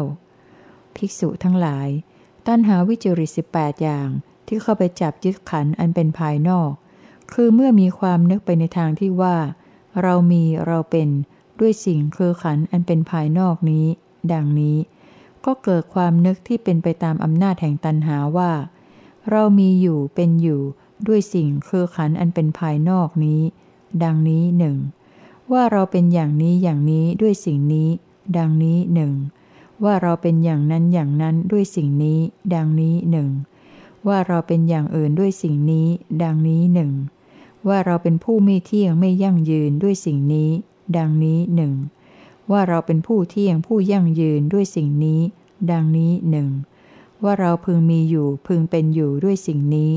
[0.96, 1.88] ภิกษุทั้งหลาย
[2.48, 4.10] ตัณหาวิจริตสิบแปดอย่าง
[4.48, 6.72] ที่เข้าไปจับยึดขันอันเป็นภายนอก
[7.34, 9.38] คือเมื่อมีความนึกไปในทางที่ว่า
[10.02, 11.10] เรามีเราเป็น
[11.60, 13.86] ด้วยสิ่งคือขันอันเป็นภายนอกนี้
[14.34, 14.78] ดังนี้
[15.46, 18.52] ก็เกิดความนึกที่เป็นไปตามอำนาจแห่งตัณหาว่า
[19.30, 20.62] เรามีอยู่เป็นอยู่
[21.08, 23.42] ด้วยสิ่งคือขันอันเป็นภายนอกนี้
[24.04, 24.78] ดังนี้หนึ่ง
[25.52, 27.90] ว่าเราเป็นอย่างนี้อย่างนี้ด้วยสิ่งนี้
[28.38, 29.14] ดังนี้หนึ่ง
[29.84, 32.20] ว่าเราเป็นอย่างนั้นอย่างนั้นด้วยสิ่งนี้
[32.54, 33.30] ดังนี้หนึ่ง
[34.08, 35.88] ว่าเราเป็นอย่างอื่นด้วยสิ่งนี้
[36.24, 36.92] ดังนี้หนึ่ง
[37.68, 40.50] ว่าเราเป็นผู้ไม่เที่ยงไม่ยั่งยืนด้วยสิ่งนี้
[40.98, 41.74] ดังนี้หนึ่ง
[42.52, 45.22] ว่าเราเป็นผู้เที่ยงผู้ยั่งยืนด้วยสิ่งนี้
[45.72, 46.50] ดังนี้หนึ่ง
[47.24, 49.92] ว่าเราพึงมีอยู่พึงเป็นอยู่ด้วยสิ่งนี้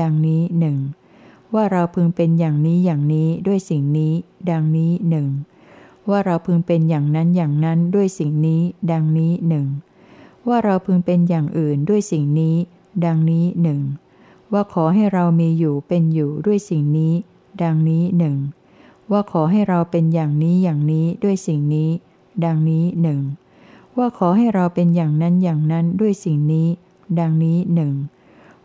[0.00, 0.78] ดังนี้หนึ่ง
[1.54, 4.12] ว่าเราพึงเป็นอย่างนี้อย่างนี้ด้วยสิ่งนี้
[4.50, 5.28] ดังนี้หนึ่ง
[6.08, 9.66] ว่าเราพึงเป็นอย่างนั้นอย่างนั้นด้วยสิ่งนี้ ดังนี้หนึ่ง
[10.48, 12.56] ว่าเราพึงเป็นอย่างอื่นด้วยสิ่งนี้
[13.04, 13.80] ดังนี้หนึ่ง
[14.52, 17.14] ว่าขอให้เรามีอยู่เป็นอยู่ด้วยสิ่งนี้
[17.62, 18.36] ดังนี้หนึ่ง
[19.10, 21.90] ว่าขอให้เราเป็นอย่างนี้อย่างนี้ด้วยสิ่งนี้
[22.44, 23.20] ดังนี้หนึ่ง
[23.96, 26.68] ว่าขอให้เราเป็นอย่างนั้นอย่างนั้นด้วยสิ่งนี้
[27.18, 27.92] ดังนี้หนึ่ง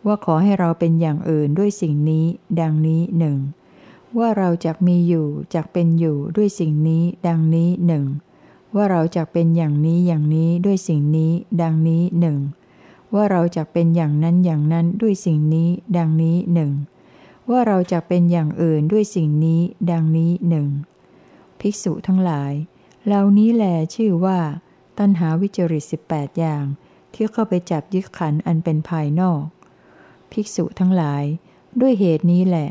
[0.05, 2.25] ว่าขอให้เราเป็นอย่างอื่นด้วยสิ่งนี้
[2.59, 3.37] ดังนี้หนึ่ง
[4.17, 8.05] ว่าเราจะมีอยู่จะเป็นอยู่ด้วยสิ่งนี้ ดังนี้หนึ่ง
[8.75, 12.37] ว่าเราจะเป็นอย่างนี้อย่างนี้ด้วยสิ่งนี้ ดังนี้หนึ่ง
[13.13, 16.71] ว่าเราจะเป็นอย่างนั้นอย่างนั้นด้วยสิ่งนี้ ดังนี้หนึ่ง
[17.49, 20.67] ว่าเราจะเป็นอย่างอื่นด้วยสิ่งนี้ดังนี้หนึ่ง
[21.59, 22.53] ภิกษุทั้งหลาย
[23.05, 23.63] เหล่านี้แล
[23.95, 24.39] ชื่อว่า
[24.99, 26.63] ตัณหาวิจริตสิบแปดอย่าง
[27.13, 29.43] ที่เข้าไปจับยึดขันอันเป็นภายนอก
[30.31, 31.23] ภิกษุทั้งหลาย
[31.81, 32.69] ด้วยเหตุนี้แหละ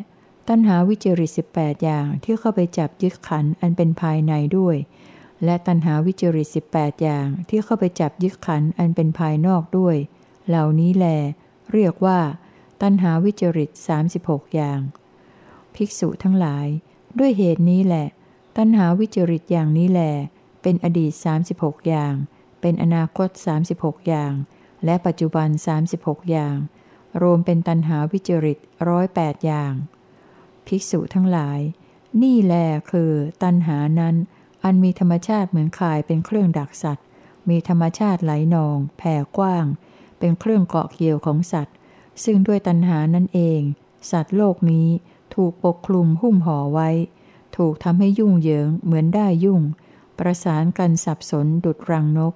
[0.48, 4.76] ตัณหาวิจริตสิบแปดอย่างที่เข้าไปจับยึดขันอันเป็นภายในด้วย
[5.44, 9.96] และตัณหาวิจริตสิบแปดอย่างที่เข้าไปจับยึดขันอันเป็นภายนอกด้วย
[10.48, 11.06] เหล่านี้แล
[11.72, 12.20] เรียกว่า
[12.82, 14.80] ตัณหาวิจริตสาสิบหกอย่าง
[15.74, 16.66] ภิกษุทั้งหลาย
[17.18, 18.06] ด้วยเหตุนี้แหละ
[18.56, 20.02] ตัณหาวิจริตอย่างนี้แหล
[20.62, 22.14] เป็นอดีตสาสิบหกอย่าง
[22.60, 24.32] เป็นอนาคตสาสิบหกอย่าง
[24.84, 26.56] และปัจจุบันสาสิบหกอย่าง
[27.22, 29.72] รวมเป็นตันหาวิจริตร้อยแปดอย่าง
[30.66, 31.60] ภิกษุทั้งหลาย
[32.22, 32.54] นี่แล
[32.90, 33.12] คือ
[33.42, 34.16] ตันหานั้น
[34.64, 37.06] อันมีธรรมชาติเหมือนขายเป็นเครื่องดักสัตว์
[37.48, 39.66] มีธรรมชาติไหลนอง แผ่กว้าง
[40.18, 41.74] เป็นเครื่องเกาะเกี่ยวของสัตว์
[42.24, 43.60] ซึ่งด้วยตันหานั่นเอง
[44.10, 44.88] สัตว์โลกนี้
[45.34, 46.90] ถูกปกคลุมหุ้มห่อไว้
[47.56, 49.62] ถูกทำให้ยุ่งเหยิงเหมือนได้ยุ่ง
[50.18, 52.34] ประสานกันสับสนดุดรังนก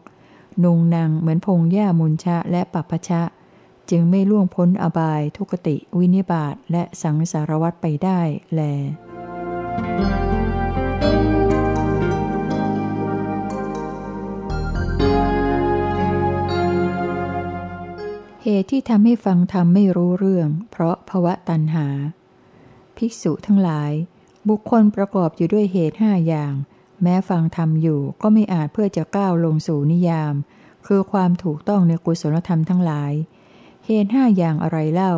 [0.64, 3.22] นุงนางเหมือนพงหญ้ามุนชะและปัปปชะ
[3.90, 8.20] จึงไม่ล่วงพ้นอบายทุกติวินิบาตและสังสารวัตไปได้
[8.54, 8.60] แล
[18.46, 21.86] เหตุที่ทำให้ฟังธรรมไม่รู้เรื่อง เพราะภวะตัณหา
[22.96, 23.92] ภิกษุทั้งหลาย
[24.48, 26.54] บุคคลประกอบอยู่ด้วยเหตุห้าอย่าง
[27.02, 30.34] แม้ฟังธรรมอยู่ก็ไม่อาจเพื่อจะก้าวลงสู่นิยาม
[30.86, 33.12] คือความถูกต้องในกุศลธรรมทั้งหลาย
[33.86, 35.14] เหตุห้าอย่างอะไรเล่า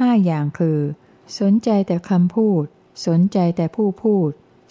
[0.00, 0.78] ห้าอย่างคือ
[1.38, 2.64] สนใจแต่คำพูด
[3.06, 4.30] สนใจแต่ผู้พูด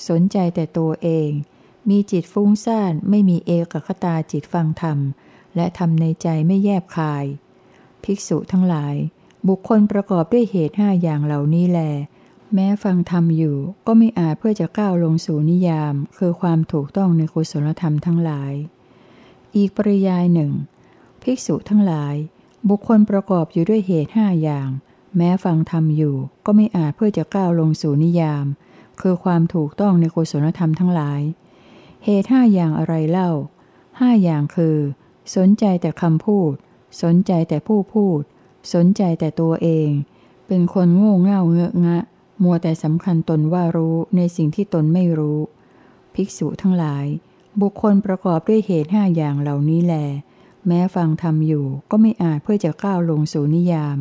[0.10, 1.30] สนใจแต่ตัวเอง
[1.90, 4.98] มีจิตฟุ้งซ่านไม่มีเอกคตาจิตฟังธรรม
[5.56, 7.26] และทำในใจไม่แยบคาย
[8.04, 8.96] ภิกษุทั้งหลาย
[9.48, 11.80] บุคคลประกอบด้วยเหตุห้าอย่างเหล่านี้แล
[12.54, 13.58] แม้ฟังธรรมอยู่
[13.88, 18.54] ก็ไม่อาจเพื่อจะก้าวลงสู่นิยาม คือความถูกต้องในกุศลธรรมทั้งหลาย
[19.56, 20.52] อีกปริยายหนึ่ง
[21.22, 22.16] ภิกษุทั้งหลาย
[22.70, 24.70] บุคคลประกอบอยู่ด้วยเหตุห้าอย่าง
[25.18, 28.46] แม้ฟังธรรมอยู่ก็ไม่อาจเพื่อจะก้าวลงสู่นิยาม
[29.02, 31.22] คือความถูกต้องในกุศลธรรมทั้งหลาย
[32.06, 33.32] เหตุห้าอย่างอะไรเล่า
[34.00, 34.78] ห้าอย่างคือ
[35.36, 36.54] สนใจแต่คำพูด
[37.02, 38.22] สนใจแต่ผู้พูด
[38.74, 39.90] สนใจแต่ตัวเอง
[40.48, 42.00] เป็นคนโง่เง่าเงอะงะ
[42.44, 45.40] มัวแต่สำคัญตนว่ารู้ในสิ่งที่ตนไม่รู้
[46.14, 47.06] ภิกษุทั้งหลาย
[47.62, 49.96] บุคคลประกอบด้วยเหตุห้าอย่างเหล่านี้แล
[50.68, 53.98] แม้ฟังธรรมอยู่ก็ไม่อาจเพื่อจะก้าวลงสู่นิยาม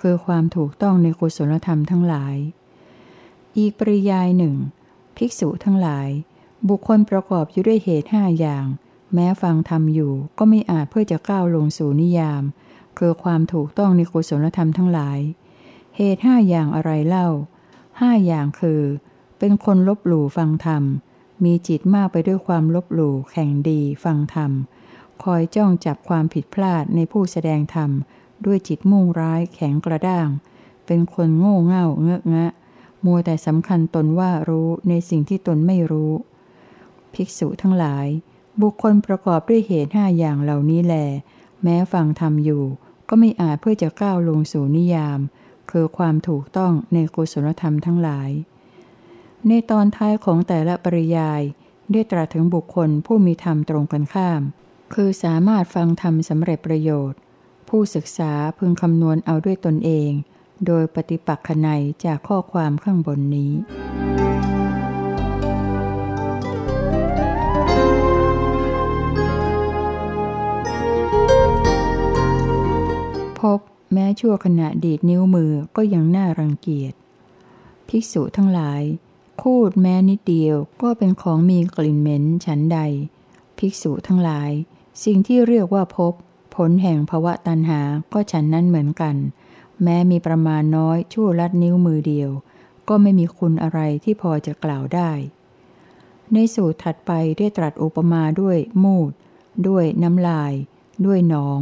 [0.00, 2.36] คือความถูกต้องในกุศลธรรมทั้งหลาย
[3.56, 4.54] อีกปริยายหนึ่ง
[5.16, 6.08] ภิกษุทั้งหลาย
[6.68, 8.64] บุคคลประกอบอยู่ด้วยเหตุห้าอย่าง
[9.14, 12.42] แม้ฟังธรรมอยู่ก็ไม่อาจเพื่อจะก้าวลงสู่นิยาม
[12.98, 15.18] คือความถูกต้องในกุศลธรรมทั้งหลาย
[15.96, 17.28] เหตุห้าอย่างอะไรเล่า
[18.00, 18.82] ห้าอย่างคือ
[19.38, 20.82] เป็นคนลบหลู่ฟังธรรม
[21.44, 24.50] มีจิตมากไปด้วยความลบหลู่แข่งดีฟังธรรม
[25.22, 27.90] คอยจ้องจับความผิดพลาดในผู้แสดงธรรม
[28.44, 30.28] ด้วยจิตมุ่งร้ายแข็งกระด้าง
[30.86, 32.52] เป็นคนโง่เง่าเงอะงะ
[33.04, 36.12] มัวแต่สำคัญตนว่ารู้ในสิ่งที่ตนไม่รู้
[37.14, 38.06] ภิกษุทั้งหลาย
[38.62, 40.94] บุคคลประกอบด้วยเหตุห้าอย่างเหล่านี้แล
[41.62, 42.64] แม้ฟังธรรมอยู่
[43.08, 45.20] ก็ไม่อาจเพื่อจะก้าวลงสู่นิยาม
[45.70, 48.30] คือความถูกต้องในกุศลธรรมทั้งหลาย
[49.48, 51.42] ในตอนท้ายของแต่ละปริยาย
[51.92, 54.42] ได้ตรัสถึงบุคคลผู้มีธรรมตรงกันข้าม
[54.94, 57.18] คือสามารถฟังธรรมสำเร็จประโยชน์
[57.68, 60.10] ผู้ศึกษาพึงคำนวณเอาด้วยตนเอง
[60.66, 63.52] โดยปฏิปักษณัยจากข้อความข้างบนนี้
[73.56, 73.58] บ
[73.92, 76.92] แม้ชั่วขณะดีดนิ้วมือก็ยังน่ารังเกียจ
[77.88, 78.82] ภิกษุทั้งหลาย
[79.42, 82.78] คูดแม้นิดเดียวก็เป็นของมีกลิ่นเหม็นฉันใด
[83.58, 84.50] ภิกษุทั้งหลาย
[85.04, 86.12] สิ่งที่เรียกว่าพบ
[86.54, 87.80] ผลแห่งภวะตันหา
[88.12, 89.16] ก็ฉันนั้นเหมือนกัน
[89.82, 92.30] แม้มีประมาณน้อยชั่วลัดนิ้วมือเดียว
[92.88, 95.10] ก็ไม่มีคุณอะไรที่พอจะกล่าวได้
[96.32, 99.12] ในสูตรถัดไปได้ตรัสอุปมาด้วยมูด
[99.68, 100.52] ด้วยน้ำลาย
[101.06, 101.60] ด้วยหนอง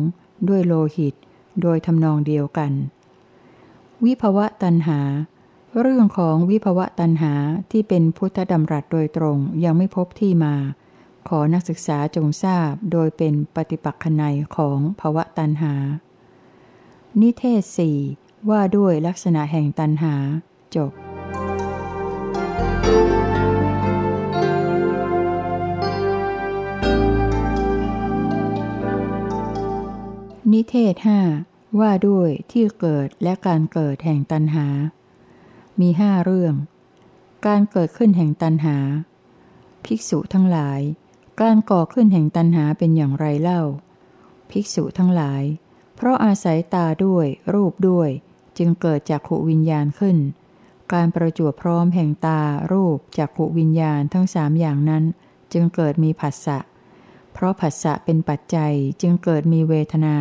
[0.49, 1.15] ด้วยโลหิต
[1.63, 2.73] โดยทำนองเดียวกัน
[4.05, 5.01] วิภวะตันหา
[5.81, 7.35] เรื่องของวิภวะตันหา
[7.71, 10.55] ที่เป็นพุทธดำรัสโดยตรงยังไม่พบที่มา
[11.29, 14.23] ขอนักศึกษาจงทราบโดยเป็นปฏิปักษ์ใน
[14.57, 15.75] ของภวะตันหา
[17.21, 17.99] นิเทศสี่
[18.51, 20.15] ว่าด้วยลักษณะแห่งตันหา
[20.77, 21.04] จบ
[30.55, 31.21] นิเทศห้า
[31.81, 34.67] ว่าด้วยที่เกิดและการเกิดแห่งตันหา
[35.81, 36.55] มีห้าเรื่อง
[37.47, 38.77] การเกิดขึ้นแห่งตันหา
[39.85, 40.81] ภิกษุทั้งหลาย
[41.41, 43.63] การก่อขึ้นแห่งตันหาเป็นอย่างไรเล่า
[44.51, 45.43] ภิกษุทั้งหลาย
[45.97, 48.11] เพราะอาศัยตาด้วยรูปด้วย
[48.59, 50.17] จึงเกิดจากขวิญญาณขึ้น
[50.93, 52.41] การประจวบพร้อมแห่งตา
[52.73, 55.05] รูปจากขวิญญาณทั้งสามอย่างนั้น
[55.53, 56.59] จึงเกิดมีผัสสะ
[57.33, 60.17] เพราะผัสสะเป็นปัจจัยจึงเกิดมีเวทนา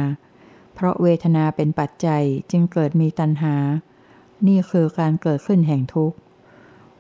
[0.74, 3.56] เพราะเวทนาเป็นปัจจัยจึงเกิดมีตัณหา
[4.48, 6.18] นี่คือการเกิดขึ้นแห่งทุกข์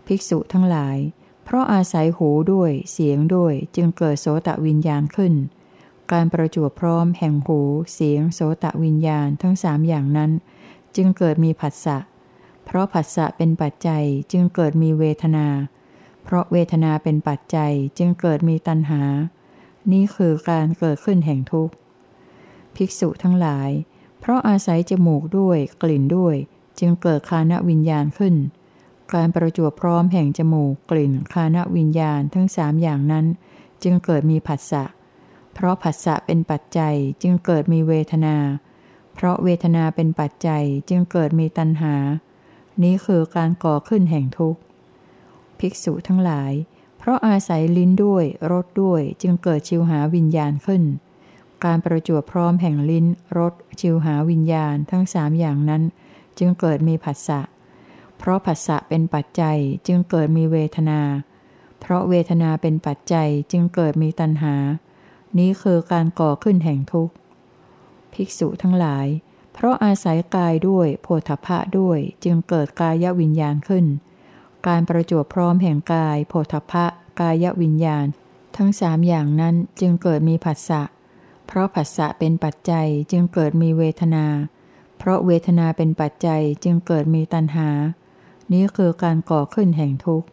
[0.05, 0.97] ภิกษุทั้งหลาย
[1.43, 5.33] เพราะอาศัยหูด้วยเสียงด้วยจึงเกิดโสตวิญญาณขึ้น
[6.11, 7.59] การประจวบพร้อมแห่งหู
[7.93, 10.31] เสียงโสตวิญญาณทั้งสามอย่างนั้น
[10.95, 11.97] จึงเกิดมีผัสสะ
[12.65, 15.47] เพราะผัสสะเป็นปัจจัยจึงเกิดมีเวทนา
[16.23, 19.01] เพราะเวทนาเป็นปัจจัยจึงเกิดมีตัณหา
[19.91, 21.73] นี่คือการเกิดขึ้นแห่งทุกข์
[22.75, 23.69] ภิกษุทั้งหลาย
[24.19, 26.35] เพราะอาศัยจมูกด้วยกลิ่นด้วย
[26.79, 28.35] จึงเกิดคานวิญญาณขึ้น
[29.13, 33.25] การประจวบพร้อมแห่งจมูกกลิ่นคานวิญญาณทั้งสามอย่างนั้น
[33.83, 34.83] จึงเกิดมีผัสสะ
[35.53, 38.37] เพราะผัสสะเป็นปัจจัยจึงเกิดมีเวทนา
[39.13, 41.95] เพราะเวทนาเป็นปัจจัยจึงเกิดมีตัณหา
[42.83, 44.61] นี้คือการก่อขึ้นแห่งทุกข์
[45.59, 46.51] ภิกษุทั้งหลาย
[46.97, 50.83] เพราะอาศัยลิ้นด้วยรสด้วยจึงเกิดชิวหาวิญญาณขึ้น
[51.65, 53.05] การประจวบพร้อมแห่งลิ้น
[53.37, 55.83] รสชิวหาวิญญาณทั้งสามอย่างนั้น
[56.37, 57.41] จึงเกิดมีผัสสะ
[58.17, 61.01] เพราะผัสสะเป็นปัจจัยจึงเกิดมีเวทนา
[61.79, 64.55] เพราะเวทนาเป็นปัจจัยจึงเกิดมีตัณหา
[65.37, 67.13] นี้คือการก่อขึ้นแห่งทุกข์
[68.13, 69.07] ภิกษุทั้งหลาย
[69.53, 73.85] เพราะอาศัยกายด้วยโพธพะด้วยจึงเกิดกายวิญญาณขึ้น
[74.67, 76.85] การประจวบพร้อมแห่งกายโพธพะ
[77.19, 78.05] กายวิญญาณ
[78.57, 80.81] ทั้งสามอย่างนั้นจึงเกิดมีผัสสะ
[81.47, 84.25] เพราะผัสสะเป็นปัจจัยจึงเกิดมีเวทนา
[84.97, 87.69] เพราะเวทนาเป็นปัจจัยจึงเกิดมีตัณหา
[88.51, 90.27] นี้คือการก่อขึ้นแห่งทุกข์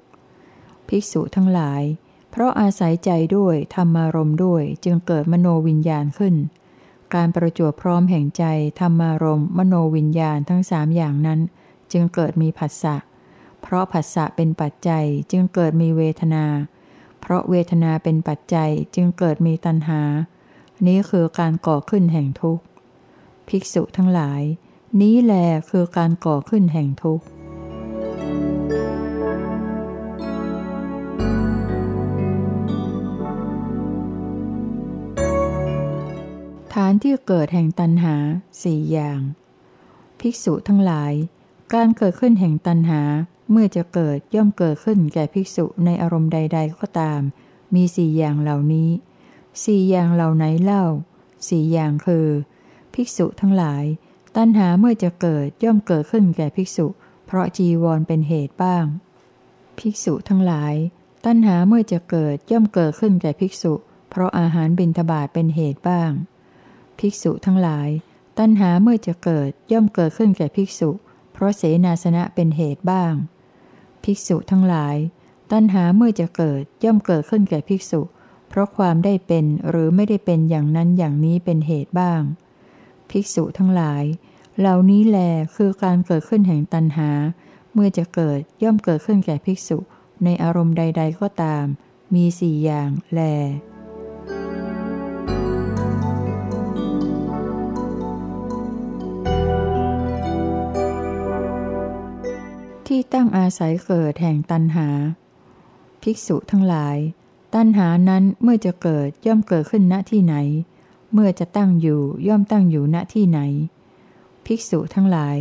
[0.88, 1.82] ภิกษุทั้งหลาย
[2.30, 6.34] เพราะอาศัยใจด้วยธรรมารมด้วยจึงเกิดมโนวิญญาณขึ้น
[7.14, 8.44] การประจวบพร้อมแห่งใจ
[8.80, 11.40] ธรรมารมมโนวิญญาณทั้งสามอย่างนั้น
[11.92, 12.96] จึงเกิดมีผัสสะ
[13.62, 16.44] เพราะผัสสะเป็นปัจจัยจึงเกิดมีเวทนา
[17.20, 20.02] เพราะเวทนาเป็นปัจจัยจึงเกิดมีตัณหา
[20.86, 22.64] นี้คือการก่อขึ้นแห่งทุกข์
[23.48, 24.42] ภิกษุทั้งหลาย
[25.00, 25.34] นี้แล
[25.70, 27.24] คือการก่อขึ้นแห่งทุกข์
[36.72, 38.14] ฐานที่เกิดแห่งตันหา
[38.62, 39.20] สี่อย่าง
[40.20, 41.12] ภิกษุทั้งหลาย
[41.74, 43.02] การเกิดขึ้นแห่งตันหา
[43.50, 47.20] เมื่อจะเกิดย่อมเกิดขึ้นแก่ภิกษุในอารมณ์ใด ๆ ก็ตาม
[47.74, 48.90] มีสี่อย่างเหล่านี้
[49.64, 50.84] สี่อย่างเหล่าไหนเล่า
[51.48, 52.28] สี่อย่างคือ
[52.94, 53.84] ภิกษุทั้งหลาย
[54.36, 56.86] ตัณหาเมื่อจะเกิดย่อมเกิดขึ้นแก่ภิกษุ
[57.26, 58.84] เพราะจีวรเป็นเหตุบ้าง
[59.78, 60.74] ภิกษุทั้งหลาย
[61.24, 63.72] ตัณหาเมื่อจะเกิดย่อมเกิดขึ้นแก่ภิกษุ
[64.10, 66.10] เพราะอาหารบิณฑบาตเป็นเหตุบ้าง
[66.98, 67.88] ภิกษุทั้งหลาย
[68.38, 70.90] ตัณหาเมื่อจะเกิดย่อมเกิดขึ้นแก่ภิกษุ
[71.32, 73.14] เพราะเสนาสนะเป็นเหตุบ้าง
[74.04, 74.96] ภิกษุทั้งหลาย
[75.52, 82.22] ตัณหาเมื่อจะเกิดย่อมเกิดขึ้นแก่ภิกษุเพราะความได้เป็นหรือไม่ได้เป็นอย่างนั้นอย่างนี้เป็นเหตุบ้าง
[83.10, 84.04] ภิกษุทั้งหลาย
[84.58, 85.18] เหล่านี้แล
[85.56, 87.10] คือการเกิดขึ้นแห่งตัณหา
[87.72, 89.78] เมื่อจะเกิดย่อมเกิดขึ้นแก่ภิกษุ
[90.24, 91.64] ในอารมณ์ใด ๆก็ตาม
[92.14, 93.20] มีสี่อย่างแล
[102.86, 104.88] ที่ตั้งอาศัยเกิดแห่งตัณหา
[106.02, 106.96] ภิกษุทั้งหลาย
[107.54, 110.36] ตัณหานั้นเมื่อจะเกิดย่อมเกิดขึ้นณที่ไหน
[111.12, 113.40] เมื่อจะตั้งอยู่ย่อมตั้งอยู่ณที่ไหน
[114.46, 115.36] ภิกษุทั้งหลาย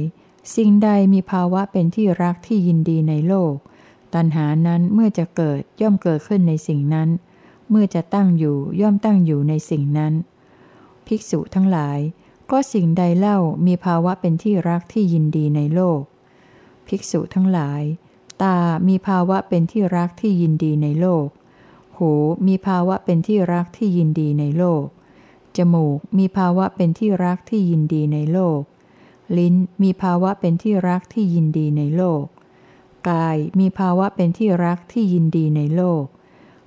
[0.55, 3.53] สิ่งใดมีภาวะเป็นที่รักที่ยินดีในโลก
[4.13, 7.09] ตัณหานั้นเมื่อจะเกิดย่อมเกิดขึ้นในสิ่งนั้น
[7.69, 10.13] เมื่อจะตั้งอยู่ย่อมตั้งอยู่ในสิ่งนั้น
[11.07, 11.99] ภิกษุทั้งหลาย
[12.51, 16.01] ก็สิ่งใดเล่ามีภาวะเป็นที่รักที่ยินดีในโลก
[16.87, 17.81] ภิกษุทั้งหลาย
[18.43, 21.27] ตามีภาวะเป็นที่รักที่ยินดีในโลก
[21.99, 22.13] หู
[22.47, 24.83] มีภาวะเป็นที่รักที่ยินดีในโลก
[25.57, 28.61] จมูกมีภาวะเป็นที่รักที่ยินดีในโลก
[29.37, 32.23] ลิ้นมีภาวะเป็นที่รักที่ยินดีในโลก
[33.09, 36.03] กายมีภาวะเป็นที่รักที่ยินดีในโลก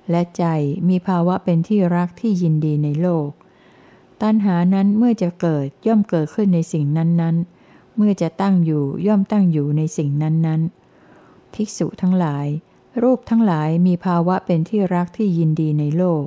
[0.09, 0.45] และใจ
[0.89, 3.27] มีภาวะเป็นที่รักที่ยินดีในโลก
[4.21, 12.47] ตัณหานั้นเมื่อจะเกิดย่อมเกิดขึ้นในสิ่งนั้นๆ เมื่อจะตั้งอยู่ย่อมตั้งอยู่ในสิ่งนั้นๆ ภิกษุทั้งหลาย
[13.01, 16.25] รูปทั้งหลายมีภาวะเป็นที่รักที่ยินดีในโลก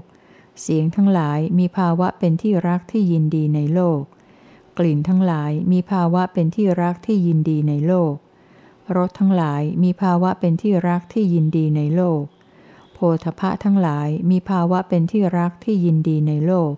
[0.61, 4.01] เสียงทั้งหลายมีภาวะเป็นที่รักที่ยินดีในโลก
[4.79, 8.15] กลิ่นทั้งหลายมีภาวะเป็นที่รักที่ยินดีในโลก
[8.97, 12.23] รสทั้งหลายมีภาวะเป็นที่รักที่ยินดีในโลก
[12.93, 16.73] โพธพะทั้งหลายมีภาวะเป็นที่รักที่ยินดีในโลก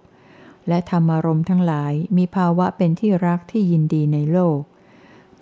[0.69, 4.59] และธรรมารมทั้งหลายมีภาวะเป็นที่รักที่ยินดีในโลก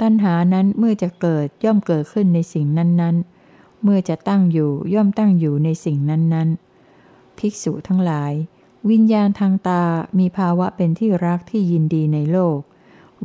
[0.00, 3.35] ตัณหานั้นเมื่อจะเกิดย่อมเกิดขึ้นในสิ่งนั้นๆ
[3.82, 8.32] เมื่อจะตั้งอยู่ย่อมตั้งอยู่ในสิ่งนั้นๆ ภิกษุทั้งหลาย
[8.90, 9.84] วิญญาณทางตา
[10.18, 12.58] มีภาวะเป็นที่รักที่ยินดีในโลก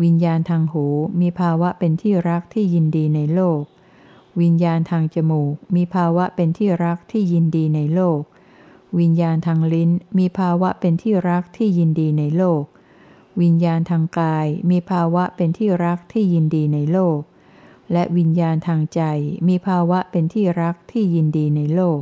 [0.02, 0.86] วิญญาณทางหู
[1.22, 3.62] มีภาวะเป็นที่รักที่ยินดีในโลก
[4.42, 8.22] วิญญาณทางจมูก มีภาวะเป็นที่รักที่ยินดีในโลก
[9.00, 12.64] วิญญาณทางลิ้น มีภาวะเป็นที่รักที่ยินดีในโลก
[13.42, 17.20] วิญญาณทางกาย มีภาวะเป็นที่รักที่ยินดีในโลก
[17.94, 19.02] และวิญญาณทางใจ
[19.48, 22.02] มีภาวะเป็นที่รักที่ยินดีในโลก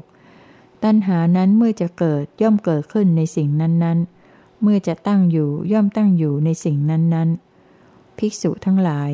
[0.83, 9.11] ตัณหานั้นเมื่อจะเกิดย่อมเกิดขึ้นในสิ่งนั้นๆ เมื่อจะตั้งอยู่ย่อมตั้งอยู่ในสิ่งนั้นๆ ภิกษุทั้งหลาย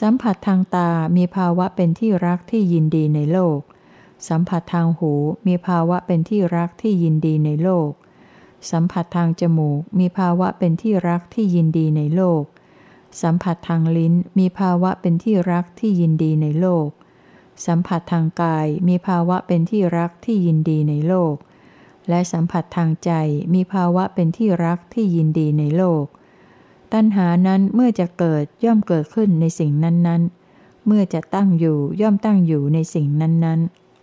[0.00, 3.58] สัมผัสทางตา มีภาวะเป็นที่รักที่ยินดีในโลก
[4.28, 5.12] สัมผัสทางหู
[5.46, 7.90] มีภาวะเป็นที่รักที่ยินดีในโลก
[8.70, 12.42] สัมผัสทางจมูกมีภาวะเป็นที่รักที่ยินดีในโลก
[13.22, 16.88] สัมผัสทางลิ้นมีภาวะเป็นที่รักที่ยินดีในโลก
[17.66, 21.34] สัมผัสทางกายมีภาวะเป็นที่รักที่ยินดีในโลก
[22.08, 23.10] และสัมผัสทางใจ
[23.54, 26.04] มีภาวะเป็นที่รักที่ยินดีในโลก
[26.92, 33.60] ตัณหานั้นเมื่อจะเกิดย่อมเกิดขึ้นในสิ่งนั้นๆ เมื่อจะตั้งอยู่ย่อมตั้งอยู่ในสิ่งนั้น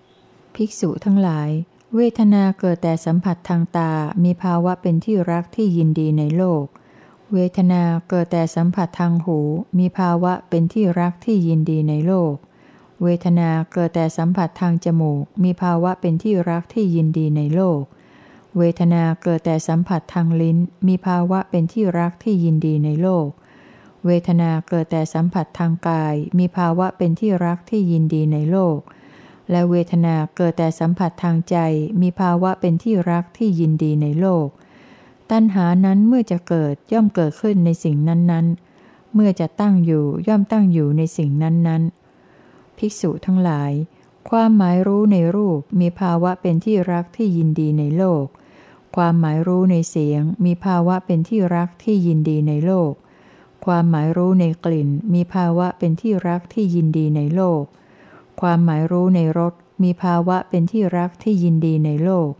[0.07, 1.49] ๆ ภิกษุทั้งหลาย
[1.95, 3.91] เวทนาเกิดแต่สัมผัสทางตา
[4.23, 6.65] มีภาวะเป็นที่รักที่ยินดีในโลก
[7.33, 9.39] เวทนาเกิดแต่สัมผัสทางหู
[9.77, 12.33] มีภาวะเป็นที่รักที่ยินดีในโลก
[13.03, 17.81] เวทนาเกิดแต่สัมผัสทางจมูก มีภาวะเป็นที่รักที่ยินดีในโลก
[18.57, 23.27] เวทนาเกิดแต่สัมผัสทางลิ้น มีภาวะเป็นที่รักที่ยินดีในโลก
[24.05, 28.79] เวทนาเกิดแต่สัมผัสทางกาย มีภาวะเป็นที่รักที่ยินดีในโลก
[29.51, 31.57] และเวทนาเกิดแต่สัมผัสทางใจ
[32.01, 34.47] มีภาวะเป็นที่รักที่ยินดีในโลก
[35.31, 43.71] ตัณหานั้นเมื่อจะเกิดย่อมเกิดขึ้นในสิ่งนั้นๆ เมื่อจะตั้งอยู่ย่อมตั้งอยู่ในสิ่งนั้นๆ ภิกษุทั้งหลาย
[44.29, 48.25] ความหมายรู้ในรูปมีภาวะเป็นที่รักที่ยินดีในโลก
[48.95, 52.91] ความหมายรู้ในเสียง มีภาวะเป็นที่รักที่ยินดีในโลก
[53.65, 57.63] ความหมายรู้ในกลิ่น มีภาวะเป็นที่รักที่ยินดีในโลก
[58.41, 59.53] ความหมายรู้ในรส
[59.83, 62.31] มีภาวะเป็นที่รักที่ยินดีในโลก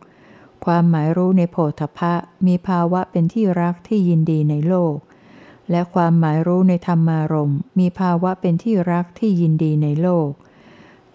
[0.71, 2.13] ความหมายรู้ในโพธพะ
[2.47, 4.95] มีภาวะเป็นที่รักที่ยินดีในโลก
[5.71, 10.29] และความหมายรู้ในธรรมารมมีภาวะเป็นที่รักที่ยินดีในโลก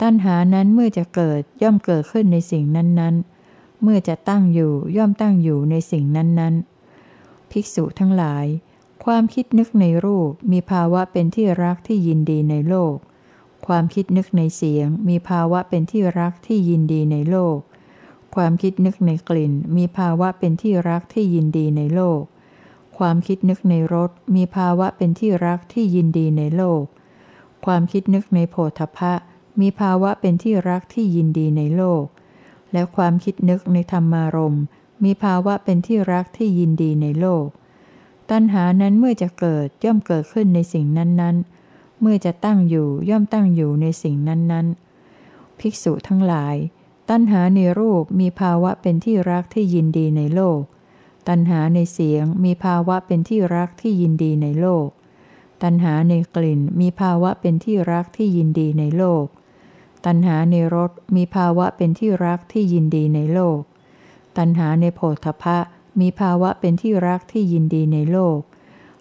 [0.01, 8.47] ตัณหานั้นเมื่อจะเกิดย่อมเกิดขึ้นในสิ่งนั้นๆ เมื่อจะตั้งอยู่ย่อมตั้งอยู่ในสิ่งนั้นๆ ภิกษุทั้งหลาย
[9.05, 12.97] ความคิดนึกในรูปมีภาวะเป็นที่รักที่ยินดีในโลก
[13.67, 17.59] ความคิดนึกในเสียงมีภาวะเป็นที่รักที่ยินดีในโลก
[18.35, 22.23] ความคิดนึกในกลิ่น มีภาวะเป็นที่รักที่ยินดีในโลก
[22.99, 26.83] ความคิดนึกในรสมีภาวะเป็นที่รักที่ยินดีในโลก
[27.65, 29.15] ความคิดนึกในโผฏฐะ
[29.61, 32.05] มีภาวะเป็นที่รักที่ยินดีในโลก
[32.73, 34.59] และความคิดนึกในธรรมารม
[35.05, 37.47] มีภาวะเป็นที่รักที่ยินดีในโลก
[38.31, 46.57] ตัณหานั้นเมื่อจะเกิดย่อมเกิดขึ้นในสิ่งนั้นๆ เมื่อจะตั้งอยู่ย่อมตั้งอยู่ในสิ่งนั้นๆ ภิกษุทั้งหลาย
[47.11, 50.61] ตัณหาในรูปมีภาวะเป็นที่รักที่ยินดีในโลก
[51.29, 54.89] ตัณหาในเสียงมีภาวะเป็นที่รักที่ยินดีในโลก
[55.63, 59.27] ตัณหาในกลิ่นมีภาวะเป็นที่รักที่ยินดีในโลก
[60.07, 63.61] ตัณหาในรสมีภาวะเป็นที่รักที่ยินดีในโลก
[64.39, 65.59] ตัณหาในโพธพะ
[66.01, 68.39] มีภาวะเป็นที่รักที่ยินดีในโลก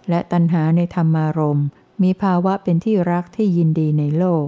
[0.10, 1.62] และตัณหาในธรรมารม
[2.04, 4.48] มีภาวะเป็นที่รักที่ยินดีในโลก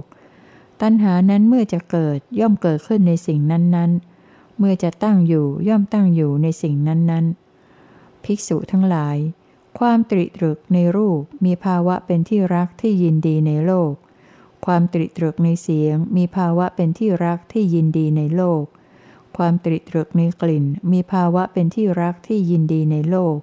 [0.82, 9.16] ตัณหานั้นเมื่อจะเกิดย่อมเกิดขึ้นในสิ่งนั้นๆ เมื่อจะตั้งอยู่ย่อมตั้งอยู่ในสิ่งนั้นๆ ภิกษุทั้งหลาย
[9.78, 13.92] ความตริตรึกในรูปมีภาวะเป็นที่รักที่ยินดีในโลก
[14.66, 18.62] ความตริตรึกในเสียง มีภาวะเป็นที่รักที่ยินดีในโลก
[19.36, 23.36] ความตริตรึกในกลิ่น มีภาวะเป็นที่รักที่ยินดีในโลก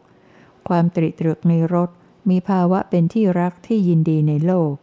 [0.67, 1.89] ความตริตรึกในรส
[2.29, 4.73] มีภาวะเป็นที่รักที่ยินดีในโลก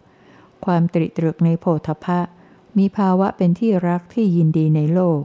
[0.64, 2.20] ความตริตรึกในโพธพะ
[2.78, 5.20] มีภาวะเป็นที่รักที่ยินดีในโลก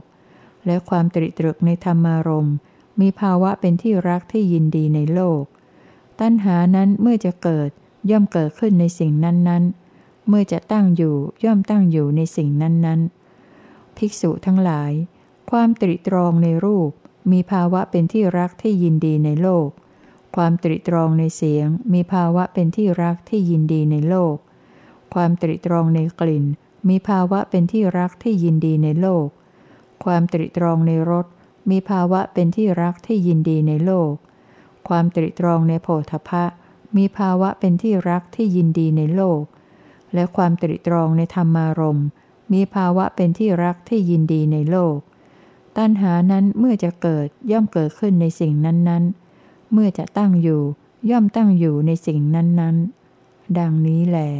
[0.66, 2.56] และความตริตรึกในธรรมารมณ์
[3.00, 5.42] มีภาวะเป็นที่รักที่ยินดีในโลก
[6.20, 7.70] ตัณหานั้นเมื่อจะเกิด
[8.10, 14.92] ย่อมเกิดขึ้นในสิ่งนั้นๆ เมื่อจะตั้งอยู่ย่อมตั้งอยู่ในสิ่งนั้นๆ ภิกษุทั้งหลาย
[15.50, 16.90] ความตริตรองในรูป
[17.32, 19.68] มีภาวะเป็นที่รักที่ยินดีในโลก
[20.36, 24.36] ความตริตรองในเสียง มีภาวะเป็นที่รักที่ยินดีในโลก
[25.14, 26.44] ความตริตรองในกลิ่น
[26.88, 29.26] มีภาวะเป็นที่รักที่ยินดีในโลก
[30.04, 31.26] ความตริตรองในรส
[31.70, 34.12] มีภาวะเป็นที่รักที่ยินดีในโลก
[34.88, 36.44] ความตริตรองในโผฏฐะ
[36.96, 39.42] มีภาวะเป็นที่รักที่ยินดีในโลก
[40.14, 42.06] และความตริตรองในธรรมารมณ์
[42.52, 44.96] มีภาวะเป็นที่รักที่ยินดีในโลก
[45.76, 50.62] ตัณหานั้นเมื่อจะเกิดย่อมเกิดขึ้นในสิ่งนั้นๆ เมื่อจะตั้งอยู่
[51.10, 54.30] ย่อมตั้งอยู่ในสิ่งนั้นๆ ดังนี้แหละ